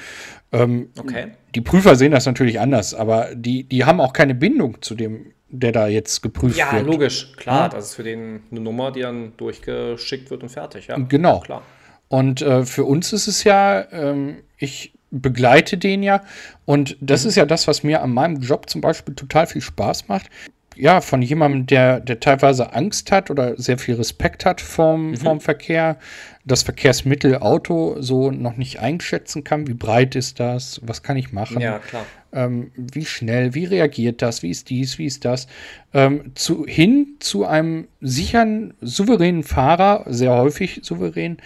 Ähm, 0.51 0.89
okay. 0.97 1.27
Die 1.53 1.61
Prüfer 1.61 1.95
sehen 1.95 2.11
das 2.11 2.25
natürlich 2.25 2.59
anders, 2.59 2.95
aber 2.95 3.35
die, 3.35 3.63
die 3.63 3.85
haben 3.85 4.01
auch 4.01 4.13
keine 4.13 4.33
Bindung 4.33 4.81
zu 4.81 4.95
dem 4.95 5.33
der 5.49 5.71
da 5.71 5.87
jetzt 5.87 6.21
geprüft 6.21 6.57
ja, 6.57 6.71
wird. 6.73 6.85
Ja, 6.85 6.91
logisch, 6.91 7.33
klar. 7.37 7.63
Ja? 7.63 7.69
Das 7.69 7.85
ist 7.85 7.95
für 7.95 8.03
den 8.03 8.41
eine 8.51 8.59
Nummer, 8.59 8.91
die 8.91 9.01
dann 9.01 9.33
durchgeschickt 9.37 10.29
wird 10.29 10.43
und 10.43 10.49
fertig. 10.49 10.87
Ja, 10.87 10.97
genau. 10.97 11.39
Klar. 11.39 11.63
Und 12.07 12.41
äh, 12.41 12.65
für 12.65 12.83
uns 12.83 13.13
ist 13.13 13.27
es 13.27 13.43
ja, 13.43 13.85
ähm, 13.91 14.37
ich 14.57 14.93
begleite 15.21 15.77
den 15.77 16.03
ja. 16.03 16.21
Und 16.65 16.97
das 17.01 17.23
mhm. 17.23 17.29
ist 17.29 17.35
ja 17.35 17.45
das, 17.45 17.67
was 17.67 17.83
mir 17.83 18.01
an 18.01 18.11
meinem 18.11 18.41
Job 18.41 18.69
zum 18.69 18.81
Beispiel 18.81 19.15
total 19.15 19.47
viel 19.47 19.61
Spaß 19.61 20.07
macht. 20.07 20.29
Ja, 20.77 20.99
von 20.99 21.21
jemandem, 21.21 21.67
der, 21.67 22.01
der 22.01 22.19
teilweise 22.19 22.73
Angst 22.73 23.11
hat 23.11 23.31
oder 23.31 23.55
sehr 23.57 23.77
viel 23.77 23.95
Respekt 23.95 24.45
hat 24.45 24.59
vom, 24.59 25.11
mhm. 25.11 25.17
vom 25.17 25.39
Verkehr, 25.39 25.97
das 26.43 26.63
Verkehrsmittel 26.63 27.37
Auto 27.37 27.95
so 28.01 28.29
noch 28.29 28.57
nicht 28.57 28.79
einschätzen 28.79 29.43
kann. 29.43 29.67
Wie 29.67 29.73
breit 29.73 30.15
ist 30.15 30.39
das? 30.39 30.81
Was 30.83 31.01
kann 31.01 31.15
ich 31.15 31.31
machen? 31.31 31.61
Ja, 31.61 31.79
klar. 31.79 32.05
Ähm, 32.35 32.71
wie 32.75 33.05
schnell? 33.05 33.55
Wie 33.55 33.65
reagiert 33.65 34.21
das? 34.21 34.43
Wie 34.43 34.49
ist 34.49 34.69
dies? 34.69 34.97
Wie 34.99 35.05
ist 35.05 35.23
das? 35.23 35.47
Ähm, 35.93 36.33
zu, 36.35 36.65
hin 36.65 37.15
zu 37.19 37.45
einem 37.45 37.87
sicheren, 38.01 38.73
souveränen 38.81 39.43
Fahrer, 39.43 40.03
sehr 40.07 40.33
häufig 40.33 40.81
souverän. 40.83 41.37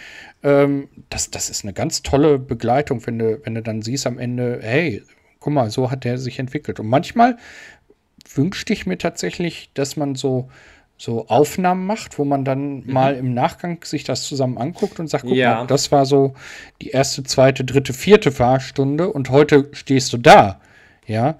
Ähm, 0.42 0.90
das, 1.10 1.30
das 1.30 1.50
ist 1.50 1.64
eine 1.64 1.74
ganz 1.74 2.02
tolle 2.02 2.40
Begleitung, 2.40 3.06
wenn 3.06 3.20
du, 3.20 3.40
wenn 3.46 3.56
du 3.56 3.62
dann 3.62 3.84
siehst 3.84 4.08
am 4.08 4.18
Ende, 4.18 4.60
hey, 4.62 5.04
guck 5.40 5.54
mal, 5.54 5.70
so 5.70 5.92
hat 5.92 6.04
der 6.04 6.18
sich 6.18 6.40
entwickelt. 6.40 6.80
Und 6.80 6.88
manchmal 6.88 7.38
wünschte 8.34 8.74
ich 8.74 8.88
mir 8.88 8.98
tatsächlich, 8.98 9.70
dass 9.76 9.96
man 9.96 10.16
so 10.16 10.50
so 11.02 11.28
Aufnahmen 11.30 11.86
macht, 11.86 12.20
wo 12.20 12.26
man 12.26 12.44
dann 12.44 12.82
mhm. 12.82 12.92
mal 12.92 13.16
im 13.16 13.34
Nachgang 13.34 13.82
sich 13.86 14.04
das 14.04 14.24
zusammen 14.24 14.58
anguckt 14.58 15.00
und 15.00 15.08
sagt, 15.08 15.24
guck 15.24 15.34
ja. 15.34 15.56
mal, 15.56 15.68
das 15.68 15.94
war 15.94 16.06
so 16.06 16.34
die 16.82 16.90
erste, 16.90 17.24
zweite, 17.24 17.64
dritte, 17.64 17.94
vierte 17.94 18.34
Fahrstunde 18.34 19.10
und 19.10 19.30
heute 19.30 19.70
stehst 19.72 20.12
du 20.12 20.18
da. 20.18 20.60
Ja. 21.10 21.38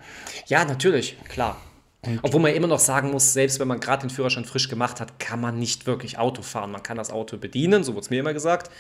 Ja, 0.48 0.66
natürlich, 0.66 1.18
klar. 1.30 1.58
Und 2.02 2.20
Obwohl 2.24 2.42
man 2.42 2.54
immer 2.54 2.68
noch 2.68 2.80
sagen 2.80 3.12
muss, 3.12 3.34
selbst 3.34 3.60
wenn 3.60 3.68
man 3.68 3.80
gerade 3.80 4.08
den 4.08 4.10
Führerschein 4.10 4.46
frisch 4.46 4.70
gemacht 4.70 5.00
hat, 5.00 5.20
kann 5.20 5.40
man 5.40 5.60
nicht 5.60 5.86
wirklich 5.86 6.18
Auto 6.18 6.42
fahren. 6.42 6.72
Man 6.72 6.82
kann 6.82 6.98
das 6.98 7.12
Auto 7.12 7.38
bedienen, 7.38 7.84
so 7.84 7.94
wurde 7.94 8.06
es 8.06 8.10
mir 8.10 8.20
immer 8.20 8.34
gesagt. 8.34 8.72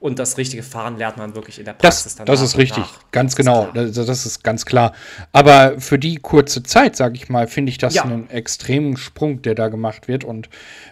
Und 0.00 0.18
das 0.18 0.36
richtige 0.36 0.64
Fahren 0.64 0.96
lernt 0.96 1.16
man 1.16 1.36
wirklich 1.36 1.60
in 1.60 1.64
der 1.64 1.74
Praxis 1.74 2.04
das, 2.04 2.14
dann. 2.16 2.26
Das 2.26 2.40
ist 2.40 2.58
richtig, 2.58 2.78
nach. 2.78 3.10
ganz 3.12 3.36
genau. 3.36 3.68
Das, 3.72 3.92
das, 3.92 4.26
ist 4.26 4.42
ganz 4.42 4.66
klar. 4.66 4.94
Aber 5.30 5.80
für 5.80 5.98
die 5.98 6.16
kurze 6.16 6.64
Zeit, 6.64 6.96
sage 6.96 7.14
ich 7.14 7.28
mal, 7.28 7.46
finde 7.46 7.70
ich 7.70 7.78
das 7.78 7.94
ja. 7.94 8.02
einen 8.02 8.28
extremen 8.28 8.96
Sprung, 8.96 9.42
der 9.42 9.54
da 9.54 9.68
gemacht 9.68 10.08
wird. 10.08 10.24
Und 10.24 10.48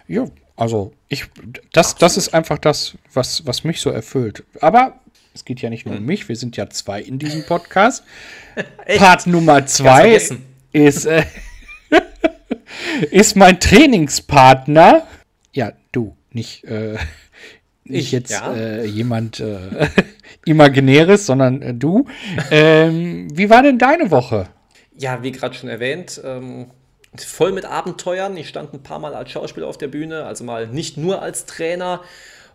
ja, 0.07 0.27
also 0.55 0.93
ich, 1.09 1.25
das, 1.73 1.95
das 1.95 2.15
ist 2.15 2.33
einfach 2.33 2.57
das, 2.57 2.95
was, 3.13 3.45
was 3.45 3.65
mich 3.65 3.81
so 3.81 3.89
erfüllt. 3.89 4.45
Aber 4.61 5.00
es 5.33 5.45
geht 5.45 5.61
ja 5.61 5.69
nicht 5.69 5.85
nur 5.85 5.95
um 5.95 6.01
hm. 6.01 6.05
mich, 6.07 6.27
wir 6.27 6.35
sind 6.35 6.57
ja 6.57 6.69
zwei 6.69 7.01
in 7.01 7.19
diesem 7.19 7.45
Podcast. 7.45 8.03
Part 8.97 9.27
Nummer 9.27 9.65
zwei 9.65 10.19
ist, 10.73 11.05
äh, 11.05 11.23
ist 13.11 13.35
mein 13.35 13.59
Trainingspartner. 13.59 15.07
Ja, 15.53 15.73
du, 15.91 16.15
nicht. 16.31 16.63
Äh, 16.65 16.97
nicht 17.83 18.05
ich, 18.05 18.11
jetzt 18.11 18.31
ja. 18.31 18.53
äh, 18.53 18.85
jemand 18.85 19.39
äh, 19.39 19.87
Imaginäres, 20.45 21.25
sondern 21.25 21.61
äh, 21.61 21.73
du. 21.73 22.07
Ähm, 22.49 23.27
wie 23.33 23.49
war 23.49 23.63
denn 23.63 23.77
deine 23.77 24.11
Woche? 24.11 24.47
Ja, 24.97 25.23
wie 25.23 25.31
gerade 25.31 25.55
schon 25.55 25.69
erwähnt, 25.69 26.21
ähm, 26.23 26.71
voll 27.17 27.51
mit 27.51 27.65
Abenteuern. 27.65 28.37
Ich 28.37 28.49
stand 28.49 28.73
ein 28.73 28.83
paar 28.83 28.99
Mal 28.99 29.13
als 29.13 29.31
Schauspieler 29.31 29.67
auf 29.67 29.77
der 29.77 29.87
Bühne, 29.87 30.25
also 30.25 30.43
mal 30.43 30.67
nicht 30.67 30.97
nur 30.97 31.21
als 31.21 31.45
Trainer. 31.45 32.01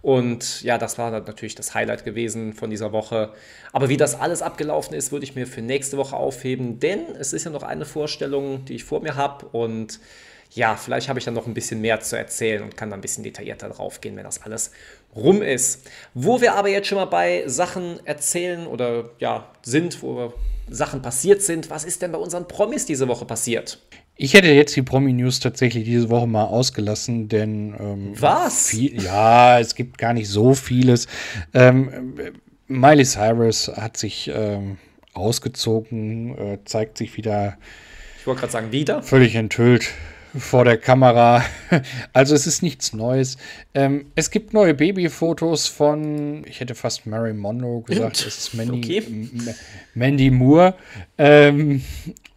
Und 0.03 0.63
ja, 0.63 0.79
das 0.79 0.99
war 0.99 1.11
natürlich 1.11 1.55
das 1.55 1.75
Highlight 1.75 2.05
gewesen 2.05 2.53
von 2.53 2.71
dieser 2.71 2.93
Woche. 2.93 3.33
Aber 3.73 3.89
wie 3.89 3.97
das 3.97 4.19
alles 4.19 4.43
abgelaufen 4.43 4.95
ist, 4.95 5.13
würde 5.13 5.25
ich 5.25 5.35
mir 5.35 5.47
für 5.47 5.63
nächste 5.63 5.97
Woche 5.97 6.17
aufheben, 6.17 6.79
denn 6.79 7.01
es 7.19 7.33
ist 7.33 7.45
ja 7.45 7.51
noch 7.51 7.63
eine 7.63 7.85
Vorstellung, 7.85 8.65
die 8.65 8.75
ich 8.75 8.85
vor 8.85 9.01
mir 9.01 9.17
habe. 9.17 9.47
Und 9.47 10.01
ja, 10.53 10.77
vielleicht 10.77 11.09
habe 11.09 11.19
ich 11.19 11.25
dann 11.25 11.35
noch 11.35 11.47
ein 11.47 11.55
bisschen 11.55 11.81
mehr 11.81 12.01
zu 12.01 12.17
erzählen 12.17 12.63
und 12.63 12.77
kann 12.77 12.91
dann 12.91 13.01
ein 13.01 13.03
bisschen 13.03 13.25
detaillierter 13.25 13.69
drauf 13.69 14.01
gehen, 14.01 14.17
wenn 14.17 14.25
das 14.25 14.43
alles 14.43 14.71
rum 15.15 15.43
ist. 15.43 15.87
Wo 16.15 16.41
wir 16.41 16.55
aber 16.55 16.69
jetzt 16.69 16.89
schon 16.89 16.97
mal 16.97 17.07
bei 17.07 17.45
Sachen 17.47 18.05
erzählen 18.07 18.67
oder 18.67 19.11
ja, 19.19 19.51
sind, 19.63 20.03
wo 20.03 20.33
Sachen 20.69 21.03
passiert 21.03 21.43
sind, 21.43 21.71
was 21.71 21.85
ist 21.85 22.03
denn 22.03 22.13
bei 22.13 22.19
unseren 22.19 22.49
Promis 22.49 22.87
diese 22.87 23.09
Woche 23.09 23.25
passiert? 23.25 23.81
Ich 24.19 24.33
hätte 24.33 24.49
jetzt 24.49 24.75
die 24.75 24.83
Promi-News 24.83 25.41
tatsächlich 25.41 25.85
diese 25.85 26.09
Woche 26.09 26.27
mal 26.27 26.45
ausgelassen, 26.45 27.29
denn 27.29 27.75
ähm, 27.79 28.13
was? 28.19 28.69
Viel, 28.69 29.03
ja, 29.03 29.61
es 29.61 29.75
gibt 29.75 29.99
gar 29.99 30.15
nicht 30.15 30.29
so 30.29 30.55
vieles. 30.55 31.07
Ähm, 31.53 32.15
Miley 32.67 33.05
Cyrus 33.05 33.69
hat 33.69 33.99
sich 33.99 34.31
ähm, 34.35 34.79
ausgezogen, 35.13 36.37
äh, 36.39 36.59
zeigt 36.65 36.97
sich 36.97 37.17
wieder. 37.19 37.59
Ich 38.19 38.27
wollte 38.27 38.41
gerade 38.41 38.53
sagen, 38.53 38.73
wieder. 38.73 39.03
Völlig 39.03 39.35
enthüllt 39.35 39.93
vor 40.39 40.65
der 40.65 40.79
Kamera. 40.79 41.45
Also 42.13 42.35
es 42.35 42.47
ist 42.47 42.63
nichts 42.63 42.93
Neues. 42.93 43.37
Ähm, 43.75 44.07
es 44.15 44.31
gibt 44.31 44.55
neue 44.55 44.73
Babyfotos 44.73 45.67
von, 45.67 46.45
ich 46.47 46.61
hätte 46.61 46.75
fast 46.75 47.07
Mary 47.07 47.35
Monroe 47.35 47.83
gesagt, 47.83 48.21
es 48.21 48.39
ist 48.39 48.55
Mandy, 48.55 48.79
okay. 48.79 49.03
Mandy 49.95 50.31
Moore. 50.31 50.75
Ähm, 51.19 51.83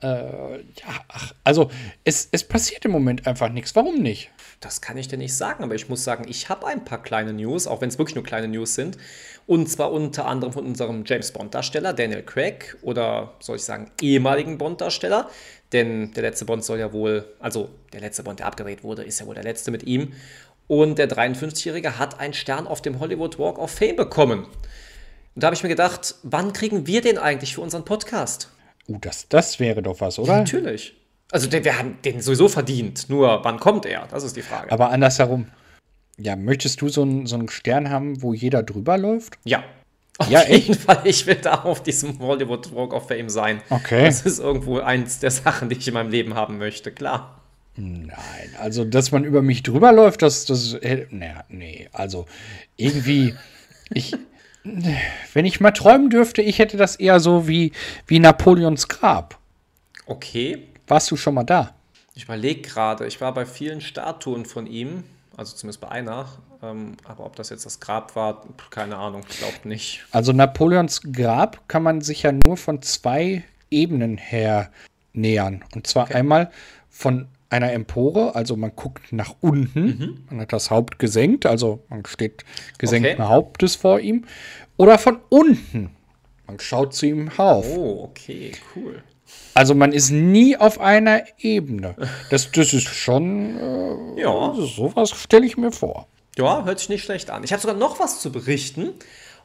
Äh, 0.01 0.57
ja, 0.57 1.03
ach, 1.09 1.33
also 1.43 1.69
es, 2.05 2.29
es 2.31 2.43
passiert 2.43 2.85
im 2.85 2.91
Moment 2.91 3.27
einfach 3.27 3.49
nichts. 3.49 3.75
Warum 3.75 3.95
nicht? 4.01 4.29
Das 4.61 4.81
kann 4.81 4.97
ich 4.97 5.07
dir 5.07 5.17
nicht 5.17 5.35
sagen, 5.35 5.63
aber 5.63 5.75
ich 5.75 5.89
muss 5.89 6.03
sagen, 6.03 6.25
ich 6.27 6.49
habe 6.49 6.67
ein 6.67 6.85
paar 6.85 7.01
kleine 7.01 7.33
News, 7.33 7.67
auch 7.67 7.81
wenn 7.81 7.89
es 7.89 7.97
wirklich 7.97 8.15
nur 8.15 8.23
kleine 8.23 8.47
News 8.47 8.75
sind. 8.75 8.97
Und 9.45 9.67
zwar 9.67 9.91
unter 9.91 10.25
anderem 10.25 10.53
von 10.53 10.65
unserem 10.65 11.03
James 11.05 11.31
Bond-Darsteller 11.31 11.93
Daniel 11.93 12.23
Craig 12.23 12.77
oder 12.81 13.33
soll 13.39 13.57
ich 13.57 13.63
sagen 13.63 13.91
ehemaligen 14.01 14.57
Bond-Darsteller. 14.57 15.29
Denn 15.71 16.13
der 16.13 16.23
letzte 16.23 16.45
Bond 16.45 16.63
soll 16.63 16.79
ja 16.79 16.93
wohl, 16.93 17.25
also 17.39 17.69
der 17.93 18.01
letzte 18.01 18.23
Bond, 18.23 18.39
der 18.39 18.47
abgedreht 18.47 18.83
wurde, 18.83 19.03
ist 19.03 19.19
ja 19.19 19.25
wohl 19.25 19.35
der 19.35 19.43
letzte 19.43 19.71
mit 19.71 19.83
ihm. 19.83 20.13
Und 20.67 20.99
der 20.99 21.09
53-Jährige 21.09 21.97
hat 21.97 22.19
einen 22.19 22.33
Stern 22.33 22.67
auf 22.67 22.81
dem 22.81 22.99
Hollywood 22.99 23.39
Walk 23.39 23.57
of 23.57 23.71
Fame 23.71 23.95
bekommen. 23.95 24.45
Und 24.45 25.43
da 25.43 25.47
habe 25.47 25.55
ich 25.55 25.63
mir 25.63 25.69
gedacht, 25.69 26.15
wann 26.23 26.53
kriegen 26.53 26.85
wir 26.87 27.01
den 27.01 27.17
eigentlich 27.17 27.55
für 27.55 27.61
unseren 27.61 27.85
Podcast? 27.85 28.49
Uh, 28.89 28.97
das, 28.99 29.29
das 29.29 29.59
wäre 29.59 29.81
doch 29.81 30.01
was, 30.01 30.19
oder? 30.19 30.33
Ja, 30.33 30.39
natürlich. 30.39 30.95
Also 31.31 31.47
den, 31.47 31.63
wir 31.63 31.77
haben 31.77 31.99
den 32.03 32.21
sowieso 32.21 32.49
verdient. 32.49 33.07
Nur 33.09 33.43
wann 33.43 33.59
kommt 33.59 33.85
er? 33.85 34.07
Das 34.09 34.23
ist 34.23 34.35
die 34.35 34.41
Frage. 34.41 34.71
Aber 34.71 34.89
andersherum. 34.89 35.47
Ja, 36.17 36.35
möchtest 36.35 36.81
du 36.81 36.89
so 36.89 37.03
einen, 37.03 37.27
so 37.27 37.35
einen 37.35 37.49
Stern 37.49 37.89
haben, 37.89 38.21
wo 38.21 38.33
jeder 38.33 38.63
drüber 38.63 38.97
läuft? 38.97 39.37
Ja. 39.45 39.63
Auf 40.17 40.29
ja, 40.29 40.43
jeden 40.43 40.71
echt? 40.71 40.81
Fall, 40.81 41.01
ich 41.05 41.25
will 41.27 41.35
da 41.35 41.63
auf 41.63 41.81
diesem 41.81 42.19
Hollywood 42.19 42.75
Walk 42.75 42.93
of 42.93 43.07
Fame 43.07 43.29
sein. 43.29 43.61
Okay. 43.69 44.05
Das 44.05 44.25
ist 44.25 44.39
irgendwo 44.39 44.79
eins 44.79 45.19
der 45.19 45.31
Sachen, 45.31 45.69
die 45.69 45.77
ich 45.77 45.87
in 45.87 45.93
meinem 45.93 46.09
Leben 46.09 46.33
haben 46.33 46.57
möchte, 46.57 46.91
klar. 46.91 47.41
Nein, 47.77 48.49
also, 48.59 48.83
dass 48.83 49.13
man 49.13 49.23
über 49.23 49.41
mich 49.41 49.63
drüber 49.63 49.93
läuft, 49.93 50.21
das, 50.21 50.43
das, 50.43 50.73
äh, 50.73 51.05
naja, 51.11 51.45
nee, 51.47 51.87
also, 51.93 52.25
irgendwie, 52.75 53.35
ich, 53.93 54.13
wenn 54.63 55.45
ich 55.45 55.59
mal 55.59 55.71
träumen 55.71 56.09
dürfte, 56.09 56.41
ich 56.41 56.59
hätte 56.59 56.77
das 56.77 56.95
eher 56.95 57.19
so 57.19 57.47
wie, 57.47 57.71
wie 58.07 58.19
Napoleons 58.19 58.87
Grab. 58.87 59.37
Okay. 60.05 60.67
Warst 60.87 61.11
du 61.11 61.15
schon 61.15 61.35
mal 61.35 61.43
da? 61.43 61.75
Ich 62.15 62.23
überlege 62.23 62.61
gerade, 62.61 63.05
ich 63.07 63.21
war 63.21 63.33
bei 63.33 63.45
vielen 63.45 63.79
Statuen 63.79 64.45
von 64.45 64.67
ihm, 64.67 65.03
also 65.37 65.55
zumindest 65.55 65.81
bei 65.81 65.89
einer, 65.89 66.27
ähm, 66.61 66.97
aber 67.05 67.25
ob 67.25 67.35
das 67.35 67.49
jetzt 67.49 67.65
das 67.65 67.79
Grab 67.79 68.15
war, 68.15 68.41
keine 68.71 68.97
Ahnung, 68.97 69.23
ich 69.29 69.37
glaube 69.37 69.67
nicht. 69.67 70.05
Also 70.11 70.33
Napoleons 70.33 71.01
Grab 71.13 71.67
kann 71.67 71.83
man 71.83 72.01
sich 72.01 72.23
ja 72.23 72.31
nur 72.31 72.57
von 72.57 72.81
zwei 72.81 73.43
Ebenen 73.71 74.17
her 74.17 74.71
nähern. 75.13 75.63
Und 75.73 75.87
zwar 75.87 76.05
okay. 76.05 76.15
einmal 76.15 76.51
von 76.89 77.27
einer 77.49 77.73
Empore, 77.73 78.35
also 78.35 78.55
man 78.55 78.71
guckt 78.75 79.11
nach 79.11 79.35
unten, 79.41 79.85
mhm. 79.85 80.23
man 80.29 80.41
hat 80.41 80.53
das 80.53 80.69
Haupt 80.69 80.99
gesenkt, 80.99 81.45
also 81.45 81.83
man 81.89 82.05
steht 82.05 82.45
gesenkten 82.77 83.21
okay. 83.21 83.29
Hauptes 83.29 83.75
vor 83.75 83.99
ihm, 83.99 84.25
oder 84.77 84.97
von 84.97 85.19
unten, 85.29 85.89
man 86.47 86.59
schaut 86.59 86.93
zu 86.93 87.07
ihm 87.07 87.31
auf. 87.37 87.65
Oh, 87.75 88.03
okay, 88.03 88.51
cool. 88.75 89.03
Also 89.53 89.75
man 89.75 89.91
ist 89.91 90.11
nie 90.11 90.57
auf 90.57 90.79
einer 90.79 91.23
Ebene. 91.37 91.95
Das, 92.29 92.51
das 92.51 92.73
ist 92.73 92.87
schon, 92.87 93.57
äh, 93.57 94.21
ja. 94.21 94.55
sowas 94.55 95.11
stelle 95.11 95.45
ich 95.45 95.57
mir 95.57 95.71
vor. 95.71 96.07
Ja, 96.37 96.63
hört 96.63 96.79
sich 96.79 96.89
nicht 96.89 97.03
schlecht 97.03 97.29
an. 97.29 97.43
Ich 97.43 97.51
habe 97.51 97.61
sogar 97.61 97.75
noch 97.75 97.99
was 97.99 98.21
zu 98.21 98.31
berichten. 98.31 98.93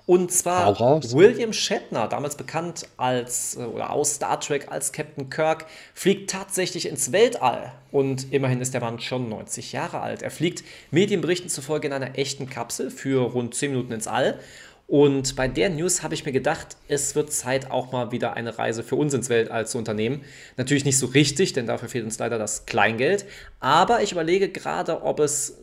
Und 0.06 0.30
zwar 0.30 0.78
William 0.78 1.52
Shatner, 1.52 2.08
damals 2.08 2.36
bekannt 2.36 2.86
als 2.98 3.56
äh, 3.56 3.60
oder 3.60 3.90
aus 3.90 4.16
Star 4.16 4.38
Trek 4.38 4.70
als 4.70 4.92
Captain 4.92 5.30
Kirk, 5.30 5.66
fliegt 5.94 6.30
tatsächlich 6.30 6.88
ins 6.88 7.10
Weltall. 7.12 7.72
Und 7.90 8.32
immerhin 8.32 8.60
ist 8.60 8.74
der 8.74 8.82
Mann 8.82 9.00
schon 9.00 9.28
90 9.28 9.72
Jahre 9.72 10.00
alt. 10.00 10.22
Er 10.22 10.30
fliegt 10.30 10.62
Medienberichten 10.90 11.48
zufolge 11.48 11.86
in 11.86 11.92
einer 11.92 12.18
echten 12.18 12.50
Kapsel 12.50 12.90
für 12.90 13.32
rund 13.32 13.54
10 13.54 13.70
Minuten 13.70 13.92
ins 13.92 14.06
All 14.06 14.38
und 14.86 15.34
bei 15.34 15.48
der 15.48 15.70
News 15.70 16.02
habe 16.02 16.14
ich 16.14 16.26
mir 16.26 16.32
gedacht, 16.32 16.76
es 16.88 17.14
wird 17.14 17.32
Zeit, 17.32 17.70
auch 17.70 17.92
mal 17.92 18.12
wieder 18.12 18.34
eine 18.34 18.58
Reise 18.58 18.82
für 18.82 18.96
uns 18.96 19.14
ins 19.14 19.30
Weltall 19.30 19.66
zu 19.66 19.78
unternehmen. 19.78 20.22
Natürlich 20.56 20.84
nicht 20.84 20.98
so 20.98 21.06
richtig, 21.06 21.54
denn 21.54 21.66
dafür 21.66 21.88
fehlt 21.88 22.04
uns 22.04 22.18
leider 22.18 22.38
das 22.38 22.66
Kleingeld. 22.66 23.24
Aber 23.60 24.02
ich 24.02 24.12
überlege 24.12 24.50
gerade, 24.50 25.02
ob 25.02 25.20
es, 25.20 25.58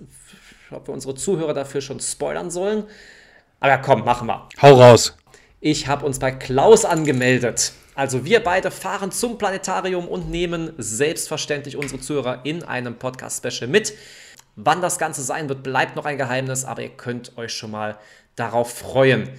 ob 0.71 0.87
wir 0.87 0.93
unsere 0.93 1.13
Zuhörer 1.13 1.53
dafür 1.53 1.81
schon 1.81 1.99
spoilern 1.99 2.49
sollen. 2.49 2.85
Aber 3.61 3.77
komm, 3.77 4.03
machen 4.03 4.27
wir. 4.27 4.49
Hau 4.59 4.73
raus. 4.73 5.15
Ich 5.59 5.87
habe 5.87 6.03
uns 6.03 6.17
bei 6.17 6.31
Klaus 6.31 6.83
angemeldet. 6.83 7.73
Also 7.93 8.25
wir 8.25 8.43
beide 8.43 8.71
fahren 8.71 9.11
zum 9.11 9.37
Planetarium 9.37 10.07
und 10.07 10.31
nehmen 10.31 10.73
selbstverständlich 10.79 11.77
unsere 11.77 12.01
Zuhörer 12.01 12.39
in 12.43 12.63
einem 12.63 12.97
Podcast-Special 12.97 13.69
mit. 13.69 13.93
Wann 14.55 14.81
das 14.81 14.97
Ganze 14.97 15.21
sein 15.21 15.47
wird, 15.47 15.61
bleibt 15.61 15.95
noch 15.95 16.05
ein 16.05 16.17
Geheimnis, 16.17 16.65
aber 16.65 16.81
ihr 16.81 16.89
könnt 16.89 17.37
euch 17.37 17.53
schon 17.53 17.69
mal 17.69 17.99
darauf 18.35 18.73
freuen. 18.73 19.29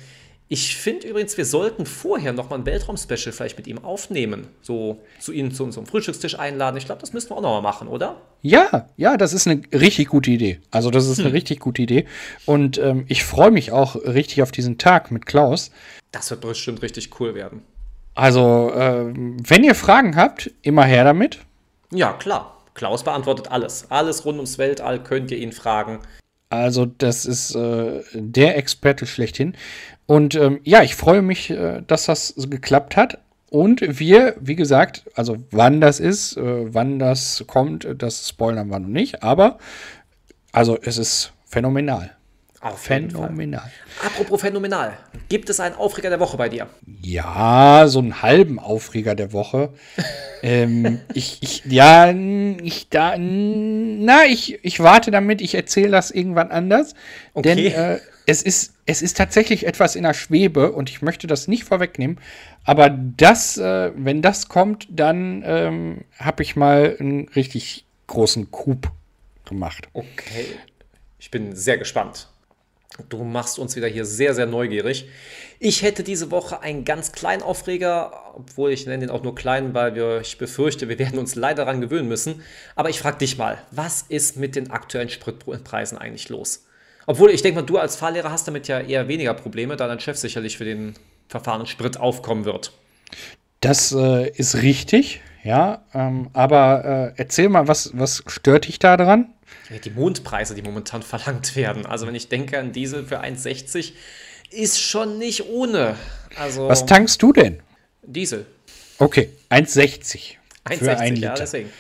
Ich 0.49 0.77
finde 0.77 1.09
übrigens, 1.09 1.37
wir 1.39 1.47
sollten 1.47 1.87
vorher 1.87 2.33
noch 2.35 2.51
mal 2.51 2.57
ein 2.57 2.67
Weltraum-Special 2.67 3.33
vielleicht 3.33 3.57
mit 3.57 3.67
ihm 3.67 3.83
aufnehmen. 3.83 4.49
So 4.61 4.99
zu 5.19 5.33
ihm 5.33 5.55
zu 5.55 5.65
unserem 5.65 5.87
Frühstückstisch 5.87 6.39
einladen. 6.39 6.77
Ich 6.77 6.85
glaube, 6.85 7.01
das 7.01 7.15
müssen 7.15 7.31
wir 7.31 7.39
auch 7.39 7.43
noch 7.43 7.55
mal 7.55 7.63
machen, 7.63 7.89
oder? 7.89 8.21
Ja, 8.43 8.89
ja, 8.97 9.17
das 9.17 9.33
ist 9.33 9.47
eine 9.47 9.63
richtig 9.73 10.09
gute 10.09 10.31
Idee. 10.31 10.61
Also, 10.71 10.91
das 10.91 11.07
ist 11.07 11.19
hm. 11.19 11.27
eine 11.27 11.35
richtig 11.35 11.61
gute 11.61 11.81
Idee. 11.81 12.07
Und 12.45 12.77
ähm, 12.77 13.05
ich 13.09 13.25
freue 13.25 13.51
mich 13.51 13.73
auch 13.73 13.97
richtig 13.97 14.43
auf 14.43 14.53
diesen 14.53 14.77
Tag 14.77 15.11
mit 15.11 15.25
Klaus. 15.25 15.71
Das 16.11 16.31
wird 16.31 16.43
bestimmt 16.43 16.83
richtig 16.83 17.19
cool 17.19 17.35
werden. 17.35 17.63
Also, 18.15 18.71
äh, 18.75 19.07
wenn 19.15 19.65
ihr 19.65 19.75
Fragen 19.75 20.17
habt, 20.17 20.51
immer 20.61 20.85
her 20.85 21.05
damit. 21.05 21.39
Ja, 21.91 22.13
klar. 22.13 22.59
Klaus 22.75 23.05
beantwortet 23.05 23.51
alles. 23.51 23.91
Alles 23.91 24.25
rund 24.25 24.37
ums 24.37 24.59
Weltall 24.59 25.03
könnt 25.03 25.31
ihr 25.31 25.39
ihn 25.39 25.53
fragen. 25.53 26.01
Also, 26.53 26.85
das 26.85 27.25
ist 27.25 27.55
äh, 27.55 28.03
der 28.13 28.59
Experte 28.59 29.07
schlechthin. 29.07 29.55
Und 30.05 30.35
ähm, 30.35 30.61
ja, 30.65 30.83
ich 30.83 30.95
freue 30.95 31.23
mich, 31.23 31.49
äh, 31.49 31.81
dass 31.87 32.05
das 32.05 32.35
geklappt 32.37 32.95
hat. 32.95 33.19
Und 33.49 33.81
wir, 33.81 34.37
wie 34.39 34.55
gesagt, 34.55 35.05
also 35.15 35.39
wann 35.51 35.81
das 35.81 35.99
ist, 35.99 36.37
äh, 36.37 36.75
wann 36.75 36.99
das 36.99 37.45
kommt, 37.47 37.87
das 37.97 38.29
spoilern 38.29 38.69
wir 38.69 38.81
noch 38.81 38.89
nicht. 38.89 39.23
Aber 39.23 39.57
also 40.53 40.79
es 40.83 40.99
ist 40.99 41.33
phänomenal. 41.47 42.11
Auf 42.63 42.79
phänomenal. 42.79 43.73
Apropos 44.07 44.41
phänomenal. 44.41 44.97
Gibt 45.29 45.51
es 45.51 45.59
einen 45.59 45.75
Aufreger 45.75 46.11
der 46.11 46.21
Woche 46.21 46.37
bei 46.37 46.49
dir? 46.49 46.69
Ja, 47.03 47.89
so 47.89 47.99
einen 47.99 48.23
halben 48.23 48.61
Aufreger 48.61 49.17
der 49.17 49.33
Woche. 49.33 49.71
ähm, 50.45 51.01
ich, 51.13 51.39
ich, 51.41 51.65
ja, 51.65 52.13
ich, 52.13 52.89
da, 52.89 53.17
na, 53.19 54.27
ich, 54.27 54.65
ich 54.65 54.79
warte 54.79 55.11
damit, 55.11 55.41
ich 55.41 55.57
erzähle 55.57 55.91
das 55.91 56.13
irgendwann 56.13 56.53
anders. 56.53 56.95
Okay. 57.35 57.43
Denn 57.43 57.59
äh, 57.59 57.99
es, 58.27 58.45
ist, 58.45 58.75
es 58.87 59.03
ist 59.03 59.17
tatsächlich 59.17 59.67
etwas 59.67 59.97
in 59.97 60.05
der 60.05 60.15
Schwebe 60.15 60.71
und 60.71 60.89
ich 60.89 61.03
möchte 61.03 61.27
das 61.27 61.49
nicht 61.49 61.65
vorwegnehmen. 61.65 62.19
Aber 62.63 62.91
das, 62.91 63.59
äh, 63.59 63.91
wenn 63.97 64.23
das 64.23 64.47
kommt, 64.47 64.87
dann 64.89 65.43
ähm, 65.45 66.05
habe 66.17 66.45
ich 66.45 66.55
mal 66.55 66.97
einen 67.01 67.27
richtig 67.31 67.87
großen 68.07 68.53
Coup 68.53 68.89
gemacht. 69.47 69.89
Okay. 69.95 70.47
Ich 71.19 71.33
bin 71.33 71.57
sehr 71.57 71.79
gespannt. 71.79 72.29
Du 73.09 73.25
machst 73.25 73.59
uns 73.59 73.75
wieder 73.75 73.89
hier 73.89 74.05
sehr, 74.05 74.35
sehr 74.35 74.47
neugierig. 74.47 75.09
Ich 75.59 75.83
hätte 75.83 76.03
diese 76.03 76.31
Woche 76.31 76.61
einen 76.61 76.85
ganz 76.85 77.13
kleinen 77.13 77.43
Aufreger, 77.43 78.13
obwohl 78.35 78.71
ich 78.73 78.87
nenne 78.87 79.07
den 79.07 79.11
auch 79.11 79.23
nur 79.23 79.35
klein, 79.35 79.73
weil 79.75 79.95
wir, 79.95 80.21
ich 80.21 80.37
befürchte, 80.37 80.89
wir 80.89 80.99
werden 80.99 81.19
uns 81.19 81.35
leider 81.35 81.65
daran 81.65 81.81
gewöhnen 81.81 82.09
müssen. 82.09 82.43
Aber 82.77 82.91
ich 82.91 83.01
frage 83.01 83.19
dich 83.19 83.39
mal, 83.39 83.59
was 83.71 84.03
ist 84.03 84.37
mit 84.37 84.57
den 84.57 84.71
aktuellen 84.71 85.09
Spritpreisen 85.09 85.97
eigentlich 85.97 86.29
los? 86.29 86.67
Obwohl, 87.07 87.31
ich 87.31 87.43
denke 87.43 87.61
mal, 87.61 87.67
du 87.67 87.79
als 87.79 87.97
Fahrlehrer 87.97 88.31
hast 88.31 88.47
damit 88.47 88.69
ja 88.69 88.81
eher 88.81 89.09
weniger 89.09 89.35
Probleme, 89.35 89.77
da 89.77 89.89
dein 89.89 90.01
Chef 90.01 90.17
sicherlich 90.17 90.59
für 90.59 90.65
den 90.65 90.95
verfahrenen 91.29 91.67
Sprit 91.67 91.99
aufkommen 91.99 92.45
wird. 92.45 92.73
Das 93.61 93.93
äh, 93.93 94.29
ist 94.31 94.63
richtig, 94.63 95.21
ja. 95.43 95.83
Ähm, 95.95 96.29
aber 96.33 97.13
äh, 97.17 97.21
erzähl 97.21 97.49
mal, 97.49 97.69
was, 97.69 97.91
was 97.95 98.23
stört 98.27 98.69
dich 98.69 98.79
da 98.79 98.97
dran? 98.97 99.33
Die 99.85 99.91
Mondpreise, 99.91 100.55
die 100.55 100.63
momentan 100.63 101.03
verlangt 101.03 101.57
werden. 101.57 101.87
Also 101.87 102.07
wenn 102.07 102.15
ich 102.15 102.29
denke 102.29 102.59
an 102.59 102.73
Diesel 102.73 103.05
für 103.05 103.23
1,60, 103.23 103.93
ist 104.51 104.81
schon 104.81 105.19
nicht 105.19 105.49
ohne. 105.49 105.97
Also 106.37 106.69
Was 106.69 106.87
tankst 106.87 107.23
du 107.23 107.33
denn? 107.33 107.61
Diesel. 108.03 108.47
Okay, 108.99 109.31
1,60. 109.51 110.37
1,60, 110.65 111.19
ja, 111.19 111.35
deswegen. 111.35 111.71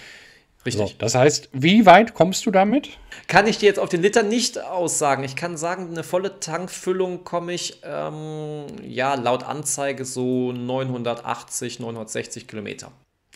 Richtig. 0.64 0.90
So, 0.90 0.94
das 0.98 1.14
heißt, 1.14 1.48
wie 1.52 1.86
weit 1.86 2.14
kommst 2.14 2.46
du 2.46 2.52
damit? 2.52 2.90
Kann 3.26 3.46
ich 3.46 3.58
dir 3.58 3.66
jetzt 3.66 3.80
auf 3.80 3.88
den 3.88 4.02
Liter 4.02 4.22
nicht 4.22 4.60
aussagen. 4.60 5.24
Ich 5.24 5.34
kann 5.34 5.56
sagen, 5.56 5.88
eine 5.90 6.04
volle 6.04 6.38
Tankfüllung 6.38 7.24
komme 7.24 7.52
ich, 7.52 7.80
ähm, 7.84 8.66
ja, 8.82 9.14
laut 9.14 9.42
Anzeige 9.42 10.04
so 10.04 10.52
980, 10.52 11.80
960 11.80 12.46
Kilometer. 12.46 12.92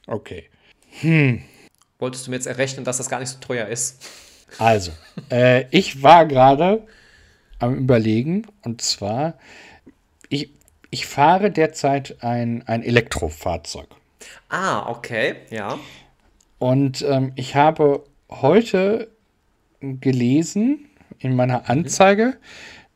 Okay. 0.07 0.49
Hm. 1.01 1.43
Wolltest 1.99 2.27
du 2.27 2.31
mir 2.31 2.37
jetzt 2.37 2.47
errechnen, 2.47 2.85
dass 2.85 2.99
das 2.99 3.09
gar 3.09 3.19
nicht 3.19 3.31
so 3.31 3.39
teuer 3.41 3.67
ist? 3.67 4.05
Also, 4.59 4.93
äh, 5.31 5.65
ich 5.71 6.03
war 6.03 6.27
gerade 6.27 6.87
am 7.59 7.75
Überlegen 7.75 8.47
und 8.63 8.81
zwar, 8.83 9.39
ich, 10.29 10.51
ich 10.91 11.07
fahre 11.07 11.51
derzeit 11.51 12.23
ein, 12.23 12.63
ein 12.67 12.83
Elektrofahrzeug. 12.83 13.87
Ah, 14.49 14.89
okay, 14.91 15.37
ja. 15.51 15.79
Und 16.59 17.03
ähm, 17.03 17.33
ich 17.35 17.55
habe 17.55 18.05
heute 18.31 19.11
gelesen 19.81 20.89
in 21.19 21.35
meiner 21.35 21.61
mhm. 21.61 21.67
Anzeige, 21.67 22.27
mhm. 22.27 22.35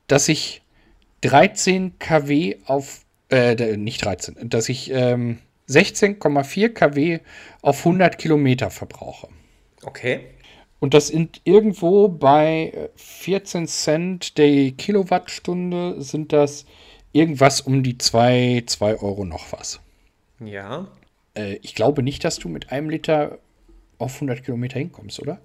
dass 0.06 0.28
ich 0.28 0.62
13 1.22 1.98
kW 1.98 2.56
auf, 2.66 3.04
äh, 3.30 3.76
nicht 3.76 4.04
13, 4.04 4.48
dass 4.48 4.68
ich 4.68 4.90
ähm, 4.90 5.38
16,4 5.68 6.70
kW 6.70 7.20
auf 7.62 7.78
100 7.78 8.18
Kilometer 8.18 8.70
verbrauche. 8.70 9.28
Okay. 9.84 10.26
Und 10.80 10.94
das 10.94 11.08
sind 11.08 11.42
irgendwo 11.44 12.08
bei 12.08 12.90
14 12.96 13.66
Cent 13.68 14.38
der 14.38 14.72
Kilowattstunde 14.72 16.00
sind 16.02 16.32
das 16.32 16.64
irgendwas 17.12 17.60
um 17.60 17.82
die 17.82 17.98
2, 17.98 18.64
2 18.66 18.96
Euro 18.96 19.24
noch 19.24 19.52
was. 19.52 19.80
Ja. 20.40 20.88
Äh, 21.34 21.58
ich 21.62 21.74
glaube 21.74 22.02
nicht, 22.02 22.24
dass 22.24 22.38
du 22.38 22.48
mit 22.48 22.72
einem 22.72 22.88
Liter 22.88 23.38
auf 23.98 24.14
100 24.14 24.42
Kilometer 24.42 24.78
hinkommst, 24.78 25.20
oder? 25.20 25.40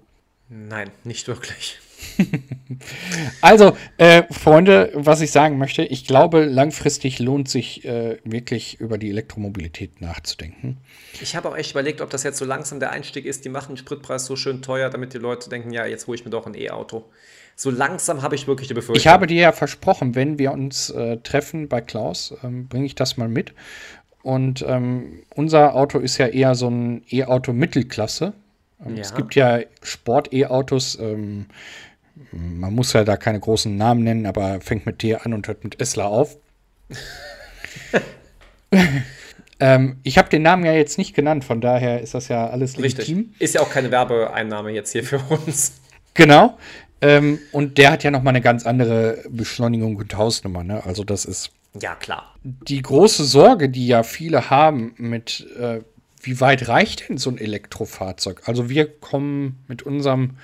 Nein, 0.48 0.90
nicht 1.04 1.28
wirklich. 1.28 1.78
also, 3.40 3.76
äh, 3.98 4.24
Freunde, 4.30 4.90
was 4.94 5.20
ich 5.20 5.30
sagen 5.30 5.58
möchte, 5.58 5.82
ich 5.82 6.06
glaube, 6.06 6.44
langfristig 6.44 7.18
lohnt 7.18 7.48
sich 7.48 7.84
äh, 7.84 8.18
wirklich 8.24 8.80
über 8.80 8.98
die 8.98 9.10
Elektromobilität 9.10 10.00
nachzudenken. 10.00 10.78
Ich 11.20 11.36
habe 11.36 11.48
auch 11.48 11.56
echt 11.56 11.72
überlegt, 11.72 12.00
ob 12.00 12.10
das 12.10 12.22
jetzt 12.22 12.38
so 12.38 12.44
langsam 12.44 12.80
der 12.80 12.90
Einstieg 12.90 13.24
ist. 13.26 13.44
Die 13.44 13.48
machen 13.48 13.74
den 13.74 13.76
Spritpreis 13.78 14.26
so 14.26 14.36
schön 14.36 14.62
teuer, 14.62 14.90
damit 14.90 15.14
die 15.14 15.18
Leute 15.18 15.48
denken, 15.48 15.72
ja, 15.72 15.86
jetzt 15.86 16.06
hole 16.06 16.16
ich 16.16 16.24
mir 16.24 16.30
doch 16.30 16.46
ein 16.46 16.54
E-Auto. 16.54 17.04
So 17.54 17.70
langsam 17.70 18.20
habe 18.22 18.34
ich 18.34 18.46
wirklich 18.46 18.68
die 18.68 18.74
Befürchtung. 18.74 19.00
Ich 19.00 19.06
habe 19.06 19.26
dir 19.26 19.40
ja 19.40 19.52
versprochen, 19.52 20.14
wenn 20.14 20.38
wir 20.38 20.52
uns 20.52 20.90
äh, 20.90 21.16
treffen 21.18 21.68
bei 21.68 21.80
Klaus, 21.80 22.34
ähm, 22.44 22.68
bringe 22.68 22.84
ich 22.84 22.94
das 22.94 23.16
mal 23.16 23.28
mit. 23.28 23.54
Und 24.22 24.64
ähm, 24.66 25.22
unser 25.34 25.74
Auto 25.74 25.98
ist 25.98 26.18
ja 26.18 26.26
eher 26.26 26.54
so 26.54 26.68
ein 26.68 27.02
E-Auto 27.10 27.52
Mittelklasse. 27.52 28.34
Ähm, 28.84 28.96
ja. 28.96 29.02
Es 29.02 29.14
gibt 29.14 29.34
ja 29.34 29.60
Sport-E-Autos. 29.82 30.98
Ähm, 31.00 31.46
man 32.32 32.74
muss 32.74 32.92
ja 32.92 33.04
da 33.04 33.16
keine 33.16 33.40
großen 33.40 33.76
Namen 33.76 34.04
nennen, 34.04 34.26
aber 34.26 34.60
fängt 34.60 34.86
mit 34.86 34.98
T 35.00 35.14
an 35.14 35.32
und 35.32 35.48
hört 35.48 35.64
mit 35.64 35.80
Esler 35.80 36.06
auf. 36.06 36.36
ähm, 39.60 39.98
ich 40.02 40.18
habe 40.18 40.28
den 40.28 40.42
Namen 40.42 40.64
ja 40.64 40.72
jetzt 40.72 40.98
nicht 40.98 41.14
genannt, 41.14 41.44
von 41.44 41.60
daher 41.60 42.00
ist 42.00 42.14
das 42.14 42.28
ja 42.28 42.48
alles 42.48 42.76
legitim. 42.76 43.18
Richtig. 43.18 43.40
Ist 43.40 43.54
ja 43.54 43.60
auch 43.60 43.70
keine 43.70 43.90
Werbeeinnahme 43.90 44.70
jetzt 44.70 44.92
hier 44.92 45.04
für 45.04 45.18
uns. 45.18 45.80
Genau. 46.14 46.58
Ähm, 47.02 47.38
und 47.52 47.76
der 47.76 47.92
hat 47.92 48.04
ja 48.04 48.10
noch 48.10 48.22
mal 48.22 48.30
eine 48.30 48.40
ganz 48.40 48.64
andere 48.64 49.22
Beschleunigung 49.28 49.96
und 49.96 50.16
Hausnummer. 50.16 50.64
Ne? 50.64 50.82
Also 50.84 51.04
das 51.04 51.26
ist 51.26 51.50
ja 51.78 51.94
klar. 51.94 52.34
Die 52.42 52.80
große 52.80 53.24
Sorge, 53.24 53.68
die 53.68 53.86
ja 53.86 54.02
viele 54.02 54.48
haben 54.48 54.94
mit 54.96 55.46
äh, 55.58 55.80
wie 56.26 56.40
weit 56.40 56.68
reicht 56.68 57.08
denn 57.08 57.18
so 57.18 57.30
ein 57.30 57.38
Elektrofahrzeug? 57.38 58.42
Also 58.46 58.68
wir 58.68 58.86
kommen 58.86 59.64
mit 59.68 59.82
unserem, 59.84 60.38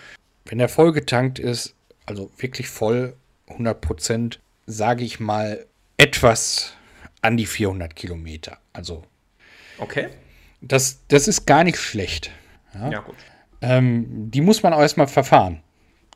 wenn 0.44 0.58
der 0.58 0.68
vollgetankt 0.68 1.38
ist, 1.38 1.74
also 2.06 2.30
wirklich 2.38 2.68
voll, 2.68 3.14
100 3.48 3.80
Prozent, 3.80 4.40
sage 4.66 5.04
ich 5.04 5.20
mal, 5.20 5.66
etwas 5.96 6.74
an 7.20 7.36
die 7.36 7.46
400 7.46 7.94
Kilometer. 7.94 8.58
Also. 8.72 9.04
Okay. 9.78 10.08
Das, 10.60 11.00
das 11.08 11.28
ist 11.28 11.46
gar 11.46 11.64
nicht 11.64 11.78
schlecht. 11.78 12.30
Ja, 12.74 12.90
ja 12.90 13.00
gut. 13.00 13.16
Ähm, 13.60 14.30
die 14.30 14.40
muss 14.40 14.62
man 14.62 14.72
auch 14.72 14.80
erstmal 14.80 15.06
verfahren. 15.06 15.62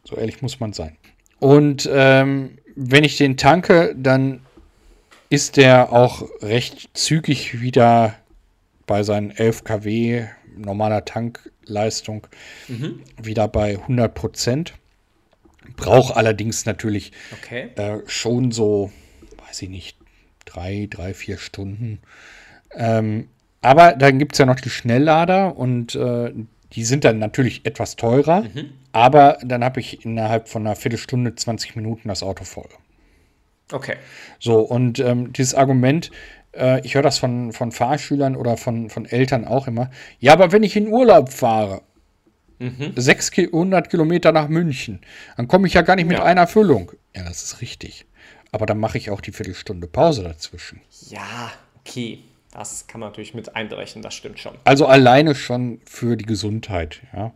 So 0.05 0.17
ehrlich 0.17 0.43
muss 0.43 0.61
man 0.61 0.73
sein. 0.73 0.97
Und 1.39 1.89
ähm, 1.93 2.59
wenn 2.75 3.05
ich 3.05 3.17
den 3.17 3.37
tanke, 3.37 3.95
dann 3.97 4.41
ist 5.31 5.57
der 5.57 5.93
auch 5.93 6.23
recht 6.43 6.91
zügig 6.95 7.61
wieder 7.61 8.15
bei 8.87 9.03
seinen 9.03 9.31
11 9.31 9.65
kW 9.65 10.27
normaler 10.57 11.05
Tankleistung 11.67 12.27
mhm. 12.69 13.03
wieder 13.21 13.49
bei 13.49 13.79
100 13.79 14.15
Prozent. 14.15 14.75
Braucht 15.77 16.17
allerdings 16.17 16.65
natürlich 16.65 17.13
okay. 17.33 17.71
äh, 17.77 17.99
schon 18.07 18.53
so, 18.53 18.93
weiß 19.47 19.63
ich 19.63 19.69
nicht, 19.69 19.99
drei, 20.45 20.87
drei, 20.89 21.13
vier 21.13 21.39
Stunden. 21.39 21.99
Ähm, 22.73 23.29
aber 23.63 23.95
dann 23.95 24.19
gibt 24.19 24.35
es 24.35 24.39
ja 24.39 24.47
noch 24.47 24.61
die 24.61 24.71
Schnelllader 24.71 25.57
und 25.57 25.95
äh, 25.97 26.33
die 26.73 26.85
sind 26.85 27.05
dann 27.05 27.19
natürlich 27.19 27.67
etwas 27.67 27.97
teurer, 27.97 28.43
mhm. 28.43 28.71
aber 28.93 29.39
dann 29.43 29.65
habe 29.65 29.81
ich 29.81 30.05
innerhalb 30.05 30.49
von 30.49 30.67
einer 30.67 30.77
Viertelstunde, 30.77 31.35
20 31.35 31.75
Minuten 31.75 32.09
das 32.09 32.23
Auto 32.23 32.45
voll. 32.45 32.69
Okay. 33.73 33.97
So, 34.39 34.61
und 34.61 35.01
ähm, 35.01 35.33
dieses 35.33 35.55
Argument, 35.55 36.13
äh, 36.57 36.81
ich 36.85 36.95
höre 36.95 37.03
das 37.03 37.19
von, 37.19 37.53
von 37.53 37.73
Fahrschülern 37.73 38.37
oder 38.37 38.57
von, 38.57 38.91
von 38.91 39.07
Eltern 39.07 39.45
auch 39.45 39.67
immer, 39.67 39.91
ja, 40.19 40.33
aber 40.33 40.53
wenn 40.53 40.63
ich 40.63 40.77
in 40.77 40.89
Urlaub 40.89 41.31
fahre, 41.31 41.83
mhm. 42.59 42.93
600 42.95 43.91
Kilometer 43.91 44.33
nach 44.33 44.49
München, 44.49 45.01
dann 45.37 45.49
komme 45.49 45.67
ich 45.67 45.75
ja 45.75 45.83
gar 45.83 45.97
nicht 45.97 46.09
mit 46.09 46.19
ja. 46.19 46.25
einer 46.25 46.47
Füllung. 46.47 46.93
Ja, 47.15 47.25
das 47.25 47.43
ist 47.43 47.61
richtig. 47.61 48.07
Aber 48.53 48.67
dann 48.67 48.79
mache 48.79 48.97
ich 48.97 49.11
auch 49.11 49.21
die 49.21 49.33
Viertelstunde 49.33 49.87
Pause 49.87 50.23
dazwischen. 50.23 50.81
Ja, 51.09 51.53
okay. 51.81 52.21
Das 52.53 52.87
kann 52.87 53.01
man 53.01 53.11
natürlich 53.11 53.35
mit 53.35 53.55
einberechnen, 53.55 54.03
das 54.03 54.15
stimmt 54.15 54.39
schon. 54.39 54.55
Also 54.65 54.87
alleine 54.87 55.35
schon 55.35 55.81
für 55.85 56.17
die 56.17 56.25
Gesundheit, 56.25 57.03
ja 57.13 57.35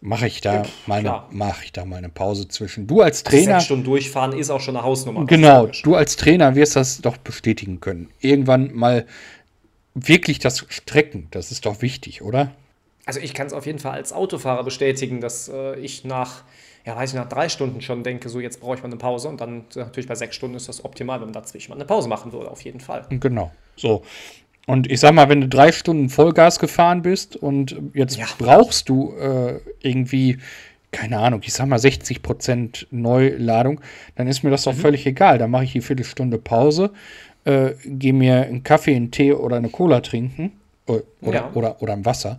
mache 0.00 0.26
ich 0.26 0.40
da 0.40 0.64
ja, 0.86 1.28
mache 1.30 1.64
ich 1.64 1.72
da 1.72 1.84
mal 1.84 1.96
eine 1.96 2.08
Pause 2.08 2.48
zwischen. 2.48 2.86
Du 2.86 3.00
als 3.00 3.22
Trainer. 3.22 3.54
Sechs 3.54 3.64
Stunden 3.64 3.84
durchfahren 3.84 4.32
ist 4.32 4.50
auch 4.50 4.60
schon 4.60 4.76
eine 4.76 4.84
Hausnummer. 4.84 5.26
Genau, 5.26 5.66
du 5.66 5.94
als 5.94 6.16
Trainer 6.16 6.54
wirst 6.54 6.76
das 6.76 7.00
doch 7.00 7.16
bestätigen 7.16 7.80
können. 7.80 8.10
Irgendwann 8.20 8.74
mal 8.74 9.06
wirklich 9.94 10.38
das 10.38 10.64
Strecken, 10.68 11.28
das 11.30 11.50
ist 11.50 11.66
doch 11.66 11.82
wichtig, 11.82 12.22
oder? 12.22 12.52
Also 13.06 13.20
ich 13.20 13.34
kann 13.34 13.46
es 13.46 13.52
auf 13.52 13.66
jeden 13.66 13.78
Fall 13.78 13.92
als 13.92 14.12
Autofahrer 14.12 14.64
bestätigen, 14.64 15.20
dass 15.20 15.48
äh, 15.48 15.78
ich 15.80 16.04
nach, 16.04 16.42
ja 16.84 16.94
weiß 16.94 17.10
ich, 17.10 17.16
nach 17.16 17.28
drei 17.28 17.48
Stunden 17.48 17.80
schon 17.80 18.04
denke, 18.04 18.28
so 18.28 18.38
jetzt 18.38 18.60
brauche 18.60 18.74
ich 18.74 18.82
mal 18.82 18.88
eine 18.88 18.98
Pause 18.98 19.28
und 19.28 19.40
dann 19.40 19.64
äh, 19.74 19.78
natürlich 19.78 20.06
bei 20.06 20.14
sechs 20.14 20.36
Stunden 20.36 20.56
ist 20.56 20.68
das 20.68 20.84
optimal, 20.84 21.18
wenn 21.20 21.28
man 21.28 21.32
dazwischen 21.32 21.70
mal 21.70 21.76
eine 21.76 21.86
Pause 21.86 22.08
machen 22.08 22.32
würde, 22.32 22.50
auf 22.50 22.60
jeden 22.62 22.80
Fall. 22.80 23.06
Genau, 23.08 23.50
so. 23.76 24.04
Und 24.68 24.90
ich 24.90 25.00
sag 25.00 25.14
mal, 25.14 25.30
wenn 25.30 25.40
du 25.40 25.48
drei 25.48 25.72
Stunden 25.72 26.10
Vollgas 26.10 26.58
gefahren 26.58 27.00
bist 27.00 27.36
und 27.36 27.74
jetzt 27.94 28.18
ja. 28.18 28.26
brauchst 28.36 28.90
du 28.90 29.14
äh, 29.16 29.60
irgendwie, 29.80 30.36
keine 30.90 31.18
Ahnung, 31.20 31.40
ich 31.42 31.54
sag 31.54 31.68
mal 31.68 31.78
60 31.78 32.20
Prozent 32.20 32.86
Neuladung, 32.90 33.80
dann 34.16 34.26
ist 34.26 34.42
mir 34.42 34.50
das 34.50 34.64
doch 34.64 34.74
mhm. 34.74 34.80
völlig 34.80 35.06
egal. 35.06 35.38
Dann 35.38 35.50
mache 35.50 35.64
ich 35.64 35.72
die 35.72 35.80
Viertelstunde 35.80 36.36
Pause, 36.36 36.90
äh, 37.46 37.70
gehe 37.86 38.12
mir 38.12 38.42
einen 38.42 38.62
Kaffee, 38.62 38.94
einen 38.94 39.10
Tee 39.10 39.32
oder 39.32 39.56
eine 39.56 39.70
Cola 39.70 40.02
trinken 40.02 40.52
äh, 40.86 40.98
oder, 41.22 41.38
ja. 41.38 41.50
oder, 41.54 41.80
oder 41.80 41.94
ein 41.94 42.04
Wasser, 42.04 42.38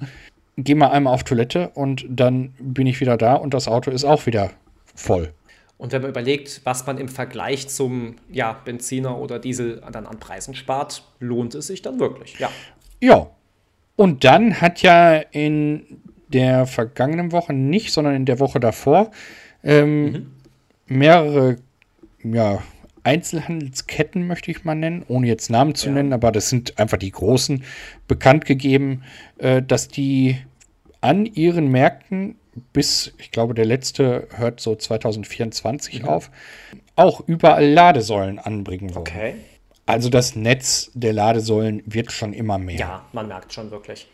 gehe 0.56 0.76
mal 0.76 0.92
einmal 0.92 1.16
auf 1.16 1.24
Toilette 1.24 1.72
und 1.74 2.06
dann 2.08 2.54
bin 2.60 2.86
ich 2.86 3.02
wieder 3.02 3.18
da 3.18 3.34
und 3.34 3.56
das 3.56 3.68
Auto 3.68 3.90
ist 3.90 4.06
auch 4.06 4.28
wieder 4.28 4.52
voll. 4.94 5.34
Und 5.80 5.94
wenn 5.94 6.02
man 6.02 6.12
überlegt, 6.12 6.60
was 6.66 6.86
man 6.86 6.98
im 6.98 7.08
Vergleich 7.08 7.70
zum 7.70 8.18
ja, 8.30 8.52
Benziner 8.52 9.18
oder 9.18 9.40
Diesel 9.40 9.82
dann 9.92 10.06
an 10.06 10.20
Preisen 10.20 10.54
spart, 10.54 11.04
lohnt 11.20 11.56
es 11.56 11.68
sich 11.68 11.82
dann 11.82 12.00
wirklich, 12.00 12.38
ja. 12.38 12.52
Ja. 13.00 13.30
Und 13.96 14.26
dann 14.26 14.60
hat 14.60 14.82
ja 14.82 15.16
in 15.16 16.02
der 16.28 16.68
vergangenen 16.68 17.32
Woche 17.32 17.54
nicht, 17.54 17.94
sondern 17.94 18.14
in 18.14 18.26
der 18.26 18.40
Woche 18.40 18.60
davor 18.60 19.12
ähm, 19.64 20.12
mhm. 20.12 20.32
mehrere 20.88 21.56
ja, 22.24 22.62
Einzelhandelsketten, 23.04 24.28
möchte 24.28 24.52
ich 24.52 24.66
mal 24.66 24.76
nennen, 24.76 25.06
ohne 25.08 25.28
jetzt 25.28 25.50
Namen 25.50 25.76
zu 25.76 25.88
ja. 25.88 25.94
nennen, 25.94 26.12
aber 26.12 26.34
das 26.34 26.50
sind 26.50 26.78
einfach 26.78 26.98
die 26.98 27.12
großen, 27.12 27.64
bekannt 28.08 28.46
gegeben, 28.46 29.04
äh, 29.38 29.62
dass 29.62 29.88
die 29.88 30.38
an 31.02 31.26
ihren 31.26 31.70
Märkten 31.70 32.36
bis, 32.74 33.14
ich 33.18 33.32
glaube, 33.32 33.54
der 33.54 33.66
letzte 33.66 34.28
hört 34.36 34.60
so 34.60 34.76
2024 34.76 36.02
mhm. 36.02 36.08
auf, 36.08 36.32
auch 36.96 37.22
überall 37.28 37.68
Ladesäulen 37.68 38.40
anbringen 38.40 38.94
wollen. 38.96 39.08
Okay. 39.08 39.36
Also 39.86 40.10
das 40.10 40.36
Netz 40.36 40.92
der 40.94 41.14
Ladesäulen 41.14 41.82
wird 41.86 42.12
schon 42.12 42.34
immer 42.34 42.58
mehr. 42.58 42.80
Ja, 42.80 43.06
man 43.12 43.28
merkt 43.28 43.54
schon 43.54 43.72
wirklich. 43.72 44.08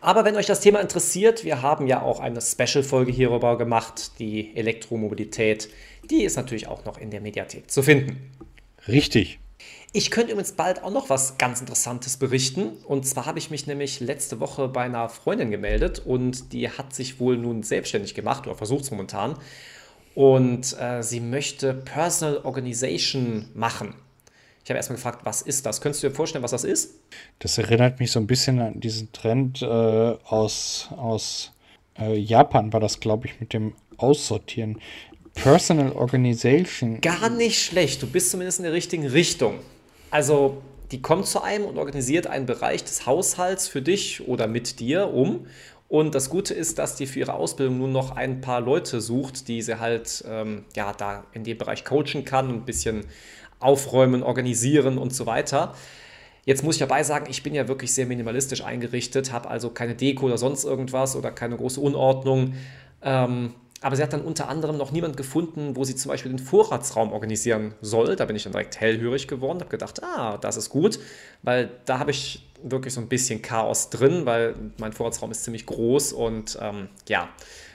Aber 0.00 0.24
wenn 0.24 0.36
euch 0.36 0.46
das 0.46 0.60
Thema 0.60 0.80
interessiert, 0.80 1.44
wir 1.44 1.62
haben 1.62 1.86
ja 1.86 2.02
auch 2.02 2.20
eine 2.20 2.40
Special-Folge 2.40 3.10
hierüber 3.10 3.58
gemacht, 3.58 4.18
die 4.18 4.54
Elektromobilität. 4.56 5.68
Die 6.08 6.22
ist 6.24 6.36
natürlich 6.36 6.68
auch 6.68 6.84
noch 6.84 6.98
in 6.98 7.10
der 7.10 7.20
Mediathek 7.20 7.70
zu 7.70 7.82
finden. 7.82 8.32
Richtig. 8.86 9.40
Ich 9.92 10.10
könnte 10.10 10.32
übrigens 10.32 10.52
bald 10.52 10.82
auch 10.82 10.90
noch 10.90 11.08
was 11.08 11.38
ganz 11.38 11.60
Interessantes 11.60 12.18
berichten. 12.18 12.72
Und 12.84 13.06
zwar 13.06 13.24
habe 13.24 13.38
ich 13.38 13.50
mich 13.50 13.66
nämlich 13.66 14.00
letzte 14.00 14.38
Woche 14.38 14.68
bei 14.68 14.82
einer 14.82 15.08
Freundin 15.08 15.50
gemeldet 15.50 16.02
und 16.04 16.52
die 16.52 16.68
hat 16.68 16.94
sich 16.94 17.20
wohl 17.20 17.38
nun 17.38 17.62
selbstständig 17.62 18.14
gemacht 18.14 18.46
oder 18.46 18.54
versucht 18.54 18.84
es 18.84 18.90
momentan. 18.90 19.36
Und 20.14 20.78
äh, 20.78 21.02
sie 21.02 21.20
möchte 21.20 21.72
Personal 21.72 22.38
Organization 22.44 23.48
machen. 23.54 23.94
Ich 24.62 24.70
habe 24.70 24.76
erstmal 24.76 24.96
gefragt, 24.96 25.20
was 25.24 25.40
ist 25.40 25.64
das? 25.64 25.80
Könntest 25.80 26.02
du 26.02 26.08
dir 26.10 26.14
vorstellen, 26.14 26.44
was 26.44 26.50
das 26.50 26.64
ist? 26.64 26.96
Das 27.38 27.56
erinnert 27.56 28.00
mich 28.00 28.12
so 28.12 28.20
ein 28.20 28.26
bisschen 28.26 28.60
an 28.60 28.80
diesen 28.80 29.10
Trend 29.12 29.62
äh, 29.62 29.66
aus, 29.66 30.88
aus 30.90 31.52
äh, 31.98 32.14
Japan, 32.18 32.74
war 32.74 32.80
das, 32.80 33.00
glaube 33.00 33.28
ich, 33.28 33.40
mit 33.40 33.54
dem 33.54 33.72
Aussortieren. 33.96 34.78
Personal 35.32 35.92
Organization. 35.92 37.00
Gar 37.00 37.30
nicht 37.30 37.62
schlecht. 37.62 38.02
Du 38.02 38.06
bist 38.06 38.30
zumindest 38.30 38.58
in 38.58 38.64
der 38.64 38.72
richtigen 38.74 39.06
Richtung. 39.06 39.60
Also 40.10 40.62
die 40.90 41.02
kommt 41.02 41.26
zu 41.26 41.42
einem 41.42 41.66
und 41.66 41.78
organisiert 41.78 42.26
einen 42.26 42.46
Bereich 42.46 42.82
des 42.82 43.06
Haushalts 43.06 43.68
für 43.68 43.82
dich 43.82 44.26
oder 44.26 44.46
mit 44.46 44.80
dir 44.80 45.12
um. 45.12 45.46
Und 45.88 46.14
das 46.14 46.28
Gute 46.28 46.54
ist, 46.54 46.78
dass 46.78 46.96
die 46.96 47.06
für 47.06 47.20
ihre 47.20 47.34
Ausbildung 47.34 47.78
nun 47.78 47.92
noch 47.92 48.14
ein 48.14 48.40
paar 48.40 48.60
Leute 48.60 49.00
sucht, 49.00 49.48
die 49.48 49.62
sie 49.62 49.80
halt 49.80 50.24
ähm, 50.28 50.64
ja, 50.76 50.92
da 50.92 51.24
in 51.32 51.44
dem 51.44 51.56
Bereich 51.56 51.84
coachen 51.84 52.24
kann 52.24 52.48
und 52.48 52.54
ein 52.56 52.64
bisschen 52.64 53.06
aufräumen, 53.58 54.22
organisieren 54.22 54.98
und 54.98 55.14
so 55.14 55.26
weiter. 55.26 55.74
Jetzt 56.44 56.62
muss 56.62 56.76
ich 56.76 56.80
dabei 56.80 57.02
sagen, 57.02 57.26
ich 57.28 57.42
bin 57.42 57.54
ja 57.54 57.68
wirklich 57.68 57.92
sehr 57.92 58.06
minimalistisch 58.06 58.64
eingerichtet, 58.64 59.32
habe 59.32 59.50
also 59.50 59.70
keine 59.70 59.94
Deko 59.94 60.26
oder 60.26 60.38
sonst 60.38 60.64
irgendwas 60.64 61.16
oder 61.16 61.30
keine 61.30 61.56
große 61.56 61.80
Unordnung. 61.80 62.54
Ähm, 63.02 63.54
aber 63.80 63.94
sie 63.96 64.02
hat 64.02 64.12
dann 64.12 64.22
unter 64.22 64.48
anderem 64.48 64.76
noch 64.76 64.90
niemand 64.90 65.16
gefunden, 65.16 65.76
wo 65.76 65.84
sie 65.84 65.94
zum 65.94 66.10
Beispiel 66.10 66.32
den 66.32 66.38
Vorratsraum 66.40 67.12
organisieren 67.12 67.74
soll. 67.80 68.16
Da 68.16 68.24
bin 68.24 68.34
ich 68.34 68.42
dann 68.42 68.52
direkt 68.52 68.80
hellhörig 68.80 69.28
geworden, 69.28 69.60
habe 69.60 69.70
gedacht, 69.70 70.02
ah, 70.02 70.36
das 70.38 70.56
ist 70.56 70.70
gut, 70.70 70.98
weil 71.42 71.70
da 71.84 71.98
habe 72.00 72.10
ich 72.10 72.47
wirklich 72.62 72.94
so 72.94 73.00
ein 73.00 73.08
bisschen 73.08 73.42
Chaos 73.42 73.90
drin, 73.90 74.26
weil 74.26 74.54
mein 74.78 74.92
Vorratsraum 74.92 75.30
ist 75.30 75.44
ziemlich 75.44 75.66
groß 75.66 76.12
und 76.12 76.58
ähm, 76.60 76.88
ja, 77.08 77.28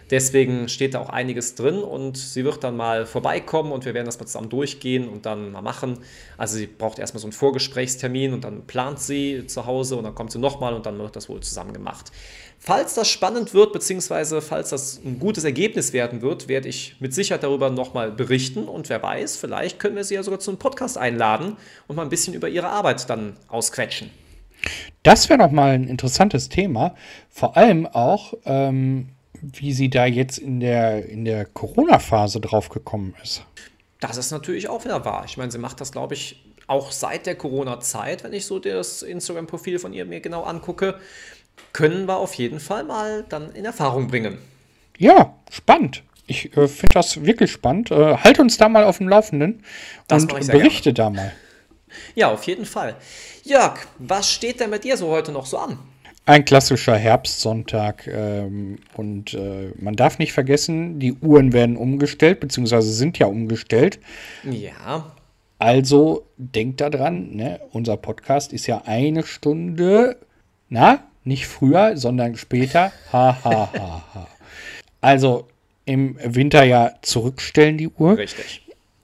deswegen 0.09 0.69
steht 0.69 0.93
da 0.93 0.99
auch 0.99 1.09
einiges 1.09 1.55
drin 1.55 1.79
und 1.79 2.17
sie 2.17 2.43
wird 2.43 2.63
dann 2.63 2.75
mal 2.75 3.05
vorbeikommen 3.05 3.71
und 3.71 3.85
wir 3.85 3.93
werden 3.93 4.05
das 4.05 4.19
mal 4.19 4.25
zusammen 4.25 4.49
durchgehen 4.49 5.07
und 5.07 5.25
dann 5.25 5.51
mal 5.51 5.61
machen. 5.61 5.99
Also 6.37 6.57
sie 6.57 6.67
braucht 6.67 6.99
erstmal 6.99 7.21
so 7.21 7.27
einen 7.27 7.33
Vorgesprächstermin 7.33 8.33
und 8.33 8.43
dann 8.43 8.67
plant 8.67 8.99
sie 8.99 9.47
zu 9.47 9.65
Hause 9.65 9.95
und 9.95 10.03
dann 10.03 10.15
kommt 10.15 10.31
sie 10.31 10.39
nochmal 10.39 10.73
und 10.73 10.85
dann 10.85 10.99
wird 10.99 11.15
das 11.15 11.29
wohl 11.29 11.41
zusammen 11.41 11.73
gemacht. 11.73 12.11
Falls 12.59 12.93
das 12.93 13.09
spannend 13.09 13.53
wird, 13.53 13.73
beziehungsweise 13.73 14.41
falls 14.41 14.69
das 14.69 15.01
ein 15.03 15.19
gutes 15.19 15.43
Ergebnis 15.43 15.91
werden 15.91 16.21
wird, 16.21 16.47
werde 16.47 16.69
ich 16.69 16.95
mit 16.99 17.13
Sicherheit 17.13 17.43
darüber 17.43 17.69
nochmal 17.69 18.09
berichten. 18.09 18.69
Und 18.69 18.87
wer 18.87 19.03
weiß, 19.03 19.35
vielleicht 19.35 19.79
können 19.79 19.97
wir 19.97 20.05
sie 20.05 20.15
ja 20.15 20.23
sogar 20.23 20.39
zu 20.39 20.51
einem 20.51 20.59
Podcast 20.59 20.97
einladen 20.97 21.57
und 21.87 21.97
mal 21.97 22.03
ein 22.03 22.09
bisschen 22.09 22.33
über 22.33 22.47
ihre 22.47 22.69
Arbeit 22.69 23.09
dann 23.09 23.35
ausquetschen. 23.49 24.11
Das 25.03 25.29
wäre 25.29 25.39
doch 25.39 25.51
mal 25.51 25.71
ein 25.71 25.87
interessantes 25.87 26.49
Thema. 26.49 26.95
Vor 27.29 27.57
allem 27.57 27.85
auch, 27.87 28.33
ähm, 28.45 29.09
wie 29.41 29.73
sie 29.73 29.89
da 29.89 30.05
jetzt 30.05 30.37
in 30.37 30.59
der, 30.59 31.07
in 31.07 31.25
der 31.25 31.45
Corona-Phase 31.45 32.39
drauf 32.39 32.69
gekommen 32.69 33.13
ist. 33.21 33.45
Das 33.99 34.17
ist 34.17 34.31
natürlich 34.31 34.69
auch 34.69 34.83
wieder 34.85 35.03
wahr. 35.05 35.23
Ich 35.25 35.37
meine, 35.37 35.51
sie 35.51 35.57
macht 35.57 35.81
das, 35.81 35.91
glaube 35.91 36.13
ich, 36.13 36.43
auch 36.67 36.91
seit 36.91 37.25
der 37.25 37.35
Corona-Zeit, 37.35 38.23
wenn 38.23 38.33
ich 38.33 38.45
so 38.45 38.59
das 38.59 39.01
Instagram-Profil 39.01 39.79
von 39.79 39.93
ihr 39.93 40.05
mir 40.05 40.21
genau 40.21 40.43
angucke 40.43 40.99
können 41.71 42.07
wir 42.07 42.17
auf 42.17 42.33
jeden 42.35 42.59
Fall 42.59 42.83
mal 42.83 43.25
dann 43.29 43.53
in 43.53 43.65
Erfahrung 43.65 44.07
bringen. 44.07 44.37
Ja, 44.97 45.35
spannend. 45.49 46.03
Ich 46.27 46.55
äh, 46.55 46.67
finde 46.67 46.93
das 46.93 47.25
wirklich 47.25 47.51
spannend. 47.51 47.91
Äh, 47.91 48.17
halt 48.17 48.39
uns 48.39 48.57
da 48.57 48.69
mal 48.69 48.85
auf 48.85 48.99
dem 48.99 49.09
Laufenden 49.09 49.63
das 50.07 50.23
und 50.23 50.47
berichte 50.47 50.93
gerne. 50.93 51.15
da 51.15 51.21
mal. 51.21 51.31
Ja, 52.15 52.31
auf 52.31 52.43
jeden 52.43 52.65
Fall. 52.65 52.95
Jörg, 53.43 53.79
was 53.99 54.31
steht 54.31 54.59
denn 54.59 54.69
mit 54.69 54.83
dir 54.83 54.97
so 54.97 55.09
heute 55.09 55.31
noch 55.31 55.45
so 55.45 55.57
an? 55.57 55.79
Ein 56.25 56.45
klassischer 56.45 56.95
Herbstsonntag. 56.95 58.07
Ähm, 58.07 58.77
und 58.95 59.33
äh, 59.33 59.71
man 59.77 59.95
darf 59.95 60.19
nicht 60.19 60.31
vergessen, 60.31 60.99
die 60.99 61.13
Uhren 61.13 61.51
werden 61.51 61.75
umgestellt, 61.75 62.39
beziehungsweise 62.39 62.93
sind 62.93 63.19
ja 63.19 63.27
umgestellt. 63.27 63.99
Ja. 64.49 65.11
Also 65.59 66.25
denkt 66.37 66.81
daran, 66.81 67.35
ne? 67.35 67.59
unser 67.71 67.97
Podcast 67.97 68.53
ist 68.53 68.67
ja 68.67 68.83
eine 68.85 69.23
Stunde, 69.23 70.17
na, 70.69 71.03
nicht 71.23 71.47
früher, 71.47 71.95
sondern 71.97 72.35
später. 72.35 72.91
Ha, 73.11 73.37
ha, 73.43 73.69
ha, 73.73 74.03
ha. 74.13 74.27
Also 74.99 75.47
im 75.85 76.17
Winter 76.23 76.63
ja 76.63 76.93
zurückstellen 77.01 77.77
die 77.77 77.89
Uhr. 77.89 78.17
Richtig. 78.17 78.61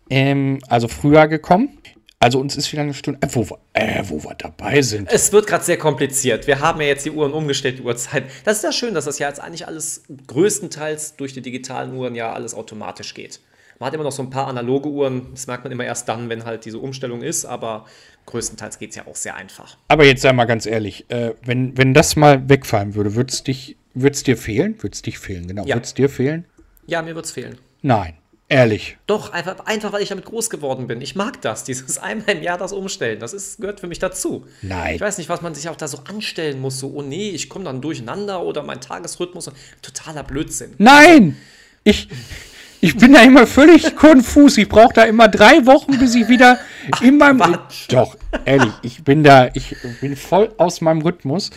Ähm, 0.09 0.59
also 0.67 0.87
früher 0.87 1.27
gekommen. 1.27 1.77
Also 2.21 2.39
uns 2.39 2.57
ist 2.57 2.71
wieder 2.73 2.81
eine 2.81 2.93
Stunde, 2.93 3.19
äh, 3.21 3.29
wo, 3.31 3.47
äh, 3.73 4.03
wo 4.05 4.21
wir 4.23 4.35
dabei 4.35 4.81
sind. 4.81 5.09
Es 5.09 5.31
wird 5.31 5.47
gerade 5.47 5.63
sehr 5.63 5.77
kompliziert. 5.77 6.47
Wir 6.47 6.59
haben 6.59 6.81
ja 6.81 6.87
jetzt 6.87 7.05
die 7.05 7.11
Uhren 7.11 7.31
umgestellt, 7.31 7.79
die 7.79 7.83
Uhrzeit. 7.83 8.25
Das 8.43 8.57
ist 8.57 8.63
ja 8.63 8.73
schön, 8.73 8.93
dass 8.93 9.05
das 9.05 9.19
ja 9.19 9.29
jetzt 9.29 9.39
eigentlich 9.39 9.67
alles 9.67 10.03
größtenteils 10.27 11.15
durch 11.15 11.33
die 11.33 11.41
digitalen 11.41 11.93
Uhren 11.95 12.15
ja 12.15 12.33
alles 12.33 12.53
automatisch 12.53 13.13
geht. 13.13 13.39
Man 13.79 13.87
hat 13.87 13.93
immer 13.93 14.03
noch 14.03 14.11
so 14.11 14.21
ein 14.21 14.29
paar 14.29 14.47
analoge 14.47 14.89
Uhren, 14.89 15.27
das 15.31 15.47
merkt 15.47 15.63
man 15.63 15.71
immer 15.71 15.85
erst 15.85 16.09
dann, 16.09 16.27
wenn 16.27 16.43
halt 16.43 16.65
diese 16.65 16.79
Umstellung 16.79 17.21
ist, 17.21 17.45
aber 17.45 17.85
größtenteils 18.25 18.77
geht 18.77 18.89
es 18.89 18.97
ja 18.97 19.07
auch 19.07 19.15
sehr 19.15 19.35
einfach. 19.35 19.77
Aber 19.87 20.03
jetzt 20.03 20.21
sei 20.21 20.33
mal 20.33 20.43
ganz 20.43 20.65
ehrlich, 20.65 21.09
äh, 21.09 21.33
wenn, 21.45 21.77
wenn 21.77 21.93
das 21.93 22.17
mal 22.17 22.49
wegfallen 22.49 22.95
würde, 22.95 23.15
würde 23.15 23.31
es 23.31 24.23
dir 24.23 24.35
fehlen? 24.35 24.75
Würde 24.83 24.93
es 24.93 25.01
dich 25.01 25.17
fehlen, 25.17 25.47
genau. 25.47 25.65
Ja. 25.65 25.75
Würde 25.75 25.85
es 25.85 25.93
dir 25.93 26.09
fehlen? 26.09 26.43
Ja, 26.85 27.01
mir 27.01 27.15
würde 27.15 27.21
es 27.21 27.31
fehlen. 27.31 27.57
Nein. 27.81 28.17
Ehrlich. 28.51 28.97
Doch, 29.05 29.31
einfach, 29.31 29.59
einfach, 29.67 29.93
weil 29.93 30.01
ich 30.01 30.09
damit 30.09 30.25
groß 30.25 30.49
geworden 30.49 30.87
bin. 30.87 31.01
Ich 31.01 31.15
mag 31.15 31.39
das, 31.41 31.63
dieses 31.63 31.97
einmal 31.99 32.35
im 32.35 32.41
Jahr 32.41 32.57
das 32.57 32.73
Umstellen. 32.73 33.19
Das 33.19 33.31
ist, 33.31 33.61
gehört 33.61 33.79
für 33.79 33.85
mich 33.85 33.99
dazu. 33.99 34.47
Nein. 34.63 34.95
Ich 34.95 35.01
weiß 35.01 35.19
nicht, 35.19 35.29
was 35.29 35.43
man 35.43 35.53
sich 35.53 35.69
auch 35.69 35.75
da 35.75 35.87
so 35.87 35.99
anstellen 36.09 36.59
muss. 36.59 36.79
So, 36.79 36.91
oh 36.95 37.03
nee, 37.03 37.29
ich 37.29 37.47
komme 37.47 37.65
dann 37.65 37.79
durcheinander 37.79 38.41
oder 38.41 38.63
mein 38.63 38.81
Tagesrhythmus. 38.81 39.51
Totaler 39.83 40.23
Blödsinn. 40.23 40.73
Nein! 40.79 41.37
Ich, 41.83 42.09
ich 42.81 42.97
bin 42.97 43.13
da 43.13 43.21
immer 43.21 43.45
völlig 43.47 43.95
konfus. 43.95 44.57
Ich 44.57 44.69
brauche 44.69 44.93
da 44.93 45.03
immer 45.03 45.27
drei 45.27 45.65
Wochen, 45.65 45.97
bis 45.99 46.15
ich 46.15 46.27
wieder 46.27 46.59
Ach, 46.91 47.01
in 47.01 47.17
meinem. 47.17 47.39
Quatsch. 47.39 47.87
Doch, 47.89 48.17
ehrlich, 48.45 48.73
ich 48.81 49.03
bin 49.03 49.23
da, 49.23 49.49
ich 49.53 49.75
bin 50.01 50.15
voll 50.15 50.53
aus 50.57 50.81
meinem 50.81 51.01
Rhythmus. 51.01 51.51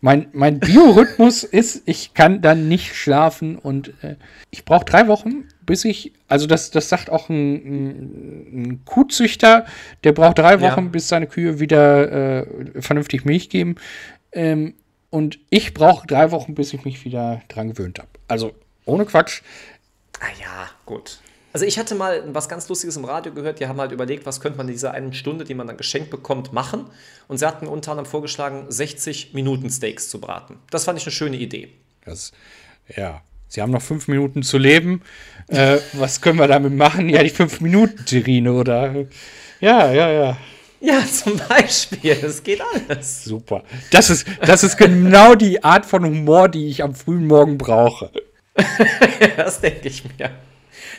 Mein, 0.00 0.28
mein 0.32 0.60
Biorhythmus 0.60 1.42
ist, 1.42 1.82
ich 1.86 2.14
kann 2.14 2.40
dann 2.40 2.68
nicht 2.68 2.94
schlafen 2.94 3.56
und 3.56 3.88
äh, 4.02 4.14
ich 4.50 4.64
brauche 4.64 4.84
drei 4.84 5.08
Wochen, 5.08 5.48
bis 5.66 5.84
ich, 5.84 6.12
also 6.28 6.46
das, 6.46 6.70
das 6.70 6.88
sagt 6.88 7.10
auch 7.10 7.28
ein, 7.28 7.54
ein, 8.52 8.82
Kuhzüchter, 8.84 9.66
der 10.04 10.12
braucht 10.12 10.38
drei 10.38 10.60
Wochen, 10.60 10.84
ja. 10.84 10.90
bis 10.90 11.08
seine 11.08 11.26
Kühe 11.26 11.58
wieder 11.58 12.46
äh, 12.46 12.46
vernünftig 12.80 13.24
Milch 13.24 13.50
geben. 13.50 13.74
Ähm, 14.30 14.74
und 15.10 15.40
ich 15.50 15.74
brauche 15.74 16.06
drei 16.06 16.30
Wochen, 16.30 16.54
bis 16.54 16.72
ich 16.72 16.84
mich 16.84 17.04
wieder 17.04 17.42
dran 17.48 17.68
gewöhnt 17.68 17.98
habe. 17.98 18.10
Also 18.28 18.52
ohne 18.84 19.04
Quatsch. 19.04 19.42
Ah 20.20 20.26
ja, 20.40 20.68
gut. 20.86 21.18
Also 21.52 21.64
ich 21.64 21.78
hatte 21.78 21.94
mal 21.94 22.22
was 22.34 22.48
ganz 22.48 22.68
Lustiges 22.68 22.96
im 22.96 23.04
Radio 23.04 23.32
gehört, 23.32 23.58
die 23.58 23.66
haben 23.66 23.80
halt 23.80 23.92
überlegt, 23.92 24.26
was 24.26 24.40
könnte 24.40 24.58
man 24.58 24.68
in 24.68 24.74
dieser 24.74 24.92
einen 24.92 25.12
Stunde, 25.12 25.44
die 25.44 25.54
man 25.54 25.66
dann 25.66 25.76
geschenkt 25.76 26.10
bekommt, 26.10 26.52
machen. 26.52 26.86
Und 27.26 27.38
sie 27.38 27.46
hatten 27.46 27.66
unter 27.66 27.92
anderem 27.92 28.08
vorgeschlagen, 28.08 28.66
60 28.68 29.32
Minuten 29.34 29.70
Steaks 29.70 30.10
zu 30.10 30.20
braten. 30.20 30.56
Das 30.70 30.84
fand 30.84 30.98
ich 30.98 31.06
eine 31.06 31.12
schöne 31.12 31.36
Idee. 31.36 31.70
Das, 32.04 32.32
ja. 32.94 33.22
Sie 33.48 33.62
haben 33.62 33.72
noch 33.72 33.80
fünf 33.80 34.08
Minuten 34.08 34.42
zu 34.42 34.58
leben. 34.58 35.02
äh, 35.48 35.78
was 35.94 36.20
können 36.20 36.38
wir 36.38 36.48
damit 36.48 36.74
machen? 36.74 37.08
Ja, 37.08 37.22
die 37.22 37.30
fünf 37.30 37.62
Minuten 37.62 38.04
Terrine 38.04 38.52
oder. 38.52 39.06
Ja, 39.60 39.90
ja, 39.90 40.10
ja. 40.12 40.36
Ja, 40.80 41.02
zum 41.06 41.40
Beispiel. 41.48 42.12
Es 42.22 42.42
geht 42.42 42.60
alles. 42.60 43.24
Super. 43.24 43.64
Das 43.90 44.10
ist, 44.10 44.26
das 44.42 44.62
ist 44.62 44.76
genau 44.76 45.34
die 45.34 45.64
Art 45.64 45.86
von 45.86 46.04
Humor, 46.04 46.48
die 46.48 46.68
ich 46.68 46.84
am 46.84 46.94
frühen 46.94 47.26
Morgen 47.26 47.58
brauche. 47.58 48.12
das 49.36 49.60
denke 49.60 49.88
ich 49.88 50.04
mir. 50.04 50.30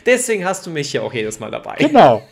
Deswegen 0.06 0.44
hast 0.44 0.66
du 0.66 0.70
mich 0.70 0.92
ja 0.92 1.02
auch 1.02 1.12
jedes 1.12 1.40
Mal 1.40 1.50
dabei. 1.50 1.76
Genau. 1.78 2.22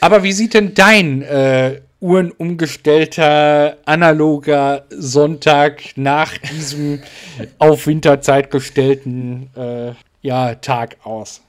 Aber 0.00 0.22
wie 0.22 0.32
sieht 0.32 0.54
denn 0.54 0.74
dein 0.74 1.22
äh, 1.22 1.80
uhrenumgestellter, 2.00 3.78
analoger 3.84 4.86
Sonntag 4.90 5.82
nach 5.96 6.36
diesem 6.38 7.02
auf 7.58 7.86
Winterzeit 7.86 8.50
gestellten 8.50 9.50
äh, 9.56 9.92
ja, 10.22 10.54
Tag 10.56 10.96
aus? 11.04 11.40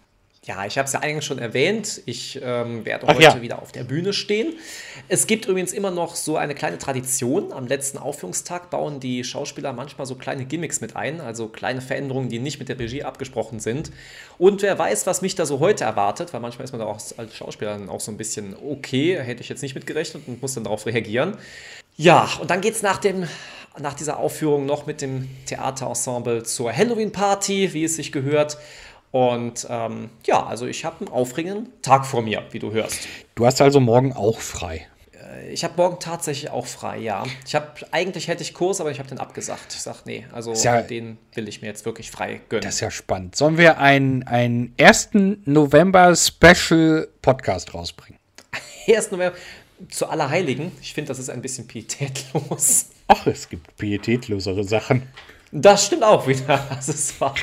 Ja, 0.45 0.63
ich 0.63 0.77
habe 0.77 0.85
es 0.85 0.93
ja 0.93 0.99
eigentlich 0.99 1.25
schon 1.25 1.39
erwähnt. 1.39 2.03
Ich 2.05 2.39
ähm, 2.43 2.85
werde 2.85 3.07
heute 3.07 3.21
ja. 3.21 3.41
wieder 3.41 3.63
auf 3.63 3.71
der 3.71 3.83
Bühne 3.83 4.13
stehen. 4.13 4.53
Es 5.09 5.25
gibt 5.25 5.47
übrigens 5.47 5.73
immer 5.73 5.89
noch 5.89 6.15
so 6.15 6.37
eine 6.37 6.53
kleine 6.53 6.77
Tradition. 6.77 7.51
Am 7.51 7.65
letzten 7.65 7.97
Aufführungstag 7.97 8.69
bauen 8.69 8.99
die 8.99 9.23
Schauspieler 9.23 9.73
manchmal 9.73 10.05
so 10.05 10.13
kleine 10.13 10.45
Gimmicks 10.45 10.81
mit 10.81 10.95
ein, 10.95 11.19
also 11.19 11.47
kleine 11.47 11.81
Veränderungen, 11.81 12.29
die 12.29 12.37
nicht 12.37 12.59
mit 12.59 12.69
der 12.69 12.77
Regie 12.77 13.03
abgesprochen 13.03 13.59
sind. 13.59 13.91
Und 14.37 14.61
wer 14.61 14.77
weiß, 14.77 15.07
was 15.07 15.23
mich 15.23 15.33
da 15.33 15.47
so 15.47 15.59
heute 15.59 15.83
erwartet, 15.83 16.31
weil 16.31 16.41
manchmal 16.41 16.65
ist 16.65 16.73
man 16.73 16.79
da 16.79 16.85
auch 16.85 17.01
als 17.17 17.35
Schauspieler 17.35 17.79
dann 17.79 17.89
auch 17.89 17.99
so 17.99 18.11
ein 18.11 18.17
bisschen, 18.17 18.55
okay, 18.55 19.19
hätte 19.19 19.41
ich 19.41 19.49
jetzt 19.49 19.63
nicht 19.63 19.73
mitgerechnet 19.73 20.27
und 20.27 20.43
muss 20.43 20.53
dann 20.53 20.63
darauf 20.63 20.85
reagieren. 20.85 21.37
Ja, 21.97 22.29
und 22.39 22.51
dann 22.51 22.61
geht 22.61 22.75
es 22.75 22.83
nach 22.83 22.99
nach 23.79 23.93
dieser 23.93 24.19
Aufführung 24.19 24.65
noch 24.65 24.85
mit 24.85 25.01
dem 25.01 25.27
Theaterensemble 25.47 26.43
zur 26.43 26.71
Halloween-Party, 26.71 27.73
wie 27.73 27.83
es 27.83 27.95
sich 27.95 28.11
gehört. 28.11 28.57
Und 29.15 29.65
ähm, 29.69 30.09
ja, 30.25 30.45
also 30.45 30.67
ich 30.67 30.83
habe 30.83 31.05
einen 31.05 31.07
aufregenden 31.07 31.69
Tag 31.81 32.05
vor 32.05 32.21
mir, 32.21 32.43
wie 32.51 32.59
du 32.59 32.73
hörst. 32.73 33.07
Du 33.35 33.45
hast 33.45 33.61
also 33.61 33.79
morgen 33.79 34.11
auch 34.11 34.41
frei. 34.41 34.87
Äh, 35.13 35.53
ich 35.53 35.63
habe 35.63 35.73
morgen 35.77 36.01
tatsächlich 36.01 36.51
auch 36.51 36.65
frei, 36.65 36.97
ja. 36.97 37.23
Ich 37.47 37.55
habe 37.55 37.67
eigentlich 37.91 38.27
hätte 38.27 38.43
ich 38.43 38.53
Kurs, 38.53 38.81
aber 38.81 38.91
ich 38.91 38.99
habe 38.99 39.07
den 39.07 39.17
abgesagt. 39.17 39.67
Ich 39.73 39.79
sage, 39.79 39.99
nee, 40.03 40.25
also 40.33 40.51
ja, 40.51 40.81
den 40.81 41.17
will 41.33 41.47
ich 41.47 41.61
mir 41.61 41.67
jetzt 41.67 41.85
wirklich 41.85 42.11
frei 42.11 42.41
gönnen. 42.49 42.65
Das 42.65 42.75
ist 42.75 42.81
ja 42.81 42.91
spannend. 42.91 43.37
Sollen 43.37 43.57
wir 43.57 43.77
einen, 43.77 44.23
einen 44.23 44.75
1. 44.77 45.11
November 45.45 46.13
Special 46.13 47.07
Podcast 47.21 47.73
rausbringen? 47.73 48.19
1. 48.85 49.11
November 49.11 49.37
zu 49.91 50.09
Allerheiligen. 50.09 50.73
Ich 50.81 50.93
finde, 50.93 51.07
das 51.07 51.19
ist 51.19 51.29
ein 51.29 51.41
bisschen 51.41 51.67
pietätlos. 51.67 52.87
Ach, 53.07 53.25
es 53.27 53.47
gibt 53.47 53.77
pietätlosere 53.77 54.65
Sachen. 54.65 55.03
Das 55.53 55.85
stimmt 55.85 56.03
auch 56.03 56.27
wieder. 56.27 56.67
Das 56.69 56.89
ist 56.89 57.21
wahr. 57.21 57.33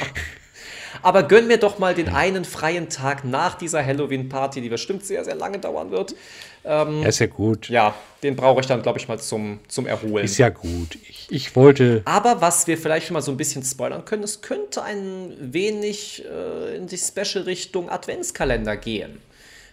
Aber 1.01 1.23
gönn 1.23 1.47
mir 1.47 1.59
doch 1.59 1.79
mal 1.79 1.95
den 1.95 2.09
einen 2.09 2.45
freien 2.45 2.89
Tag 2.89 3.25
nach 3.25 3.55
dieser 3.55 3.85
Halloween-Party, 3.85 4.61
die 4.61 4.69
bestimmt 4.69 5.07
sehr, 5.07 5.25
sehr 5.25 5.35
lange 5.35 5.59
dauern 5.59 5.91
wird. 5.91 6.15
Ähm, 6.65 7.03
ja, 7.03 7.09
ist 7.09 7.19
ja 7.19 7.27
gut. 7.27 7.69
Ja, 7.69 7.95
den 8.23 8.37
brauche 8.37 8.61
ich 8.61 8.67
dann, 8.67 8.83
glaube 8.83 8.99
ich, 8.99 9.09
mal 9.09 9.19
zum, 9.19 9.61
zum 9.69 9.87
Erholen. 9.87 10.25
Ist 10.25 10.39
ja 10.39 10.49
gut. 10.49 10.99
Ich, 11.09 11.27
ich, 11.31 11.57
wollte. 11.57 12.03
Aber 12.05 12.41
was 12.41 12.67
wir 12.67 12.79
vielleicht 12.79 13.07
schon 13.07 13.15
mal 13.15 13.23
so 13.23 13.33
ein 13.33 13.37
bisschen 13.37 13.65
spoilern 13.65 14.05
können, 14.05 14.23
es 14.23 14.43
könnte 14.43 14.83
ein 14.83 15.33
wenig 15.41 16.25
äh, 16.25 16.77
in 16.77 16.87
die 16.87 16.99
Special-Richtung 16.99 17.89
Adventskalender 17.89 18.77
gehen. 18.77 19.19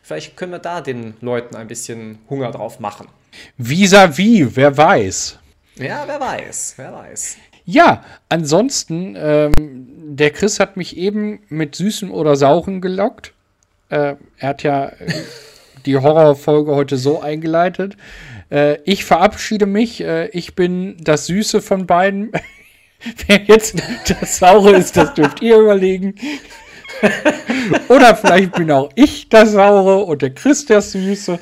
Vielleicht 0.01 0.35
können 0.35 0.53
wir 0.53 0.59
da 0.59 0.81
den 0.81 1.13
Leuten 1.21 1.55
ein 1.55 1.67
bisschen 1.67 2.19
Hunger 2.29 2.51
drauf 2.51 2.79
machen. 2.79 3.07
Vis-à-vis, 3.57 4.47
-vis, 4.47 4.51
wer 4.55 4.75
weiß. 4.75 5.37
Ja, 5.75 6.03
wer 6.07 6.19
weiß, 6.19 6.73
wer 6.77 6.93
weiß. 6.93 7.37
Ja, 7.65 8.03
ansonsten, 8.29 9.15
ähm, 9.15 9.98
der 10.15 10.31
Chris 10.31 10.59
hat 10.59 10.77
mich 10.77 10.97
eben 10.97 11.39
mit 11.49 11.75
Süßen 11.75 12.09
oder 12.09 12.35
Sauren 12.35 12.81
gelockt. 12.81 13.33
Äh, 13.89 14.15
er 14.37 14.49
hat 14.49 14.63
ja 14.63 14.87
äh, 14.87 15.13
die 15.85 15.97
Horrorfolge 15.97 16.75
heute 16.75 16.97
so 16.97 17.21
eingeleitet. 17.21 17.95
Äh, 18.49 18.79
ich 18.85 19.05
verabschiede 19.05 19.65
mich. 19.65 20.01
Äh, 20.01 20.29
ich 20.29 20.55
bin 20.55 20.97
das 20.99 21.27
Süße 21.27 21.61
von 21.61 21.85
beiden. 21.85 22.31
Wer 23.27 23.43
jetzt 23.43 23.75
das 24.07 24.39
Saure 24.39 24.75
ist, 24.75 24.97
das 24.97 25.13
dürft 25.13 25.41
ihr 25.41 25.57
überlegen. 25.57 26.15
Oder 27.87 28.15
vielleicht 28.15 28.53
bin 28.53 28.71
auch 28.71 28.89
ich 28.95 29.29
das 29.29 29.51
Saure 29.51 30.03
und 30.03 30.21
der 30.21 30.33
Chris 30.33 30.65
der 30.65 30.81
Süße. 30.81 31.39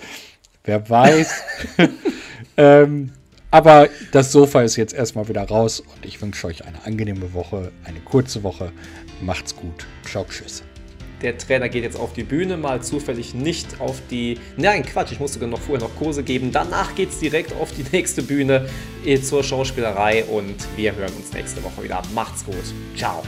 Wer 0.65 0.88
weiß. 0.88 1.43
ähm, 2.58 3.12
aber 3.52 3.90
das 4.12 4.32
Sofa 4.32 4.62
ist 4.62 4.76
jetzt 4.76 4.94
erstmal 4.94 5.28
wieder 5.28 5.44
raus 5.44 5.80
und 5.80 6.06
ich 6.06 6.22
wünsche 6.22 6.48
euch 6.48 6.66
eine 6.66 6.84
angenehme 6.86 7.34
Woche, 7.34 7.72
eine 7.84 8.00
kurze 8.00 8.44
Woche. 8.44 8.72
Macht's 9.22 9.56
gut. 9.56 9.86
Ciao, 10.06 10.26
tschüss. 10.30 10.64
Der 11.22 11.36
Trainer 11.38 11.68
geht 11.68 11.84
jetzt 11.84 12.00
auf 12.00 12.14
die 12.14 12.24
Bühne, 12.24 12.58
mal 12.58 12.84
zufällig 12.84 13.34
nicht 13.34 13.82
auf 13.82 14.02
die. 14.12 14.38
Nein, 14.56 14.84
Quatsch, 14.84 15.12
ich 15.12 15.20
muss 15.20 15.34
sogar 15.34 15.50
noch 15.50 15.60
vorher 15.60 15.88
noch 15.88 15.96
Kurse 15.96 16.22
geben. 16.22 16.52
Danach 16.52 16.94
geht 16.94 17.10
es 17.10 17.20
direkt 17.20 17.54
auf 17.54 17.72
die 17.72 17.86
nächste 17.92 18.22
Bühne 18.22 18.70
äh, 19.04 19.20
zur 19.20 19.44
Schauspielerei 19.44 20.26
und 20.26 20.56
wir 20.76 20.96
hören 20.96 21.14
uns 21.14 21.34
nächste 21.34 21.64
Woche 21.64 21.84
wieder. 21.84 22.04
Macht's 22.14 22.46
gut. 22.46 22.56
Ciao. 22.96 23.24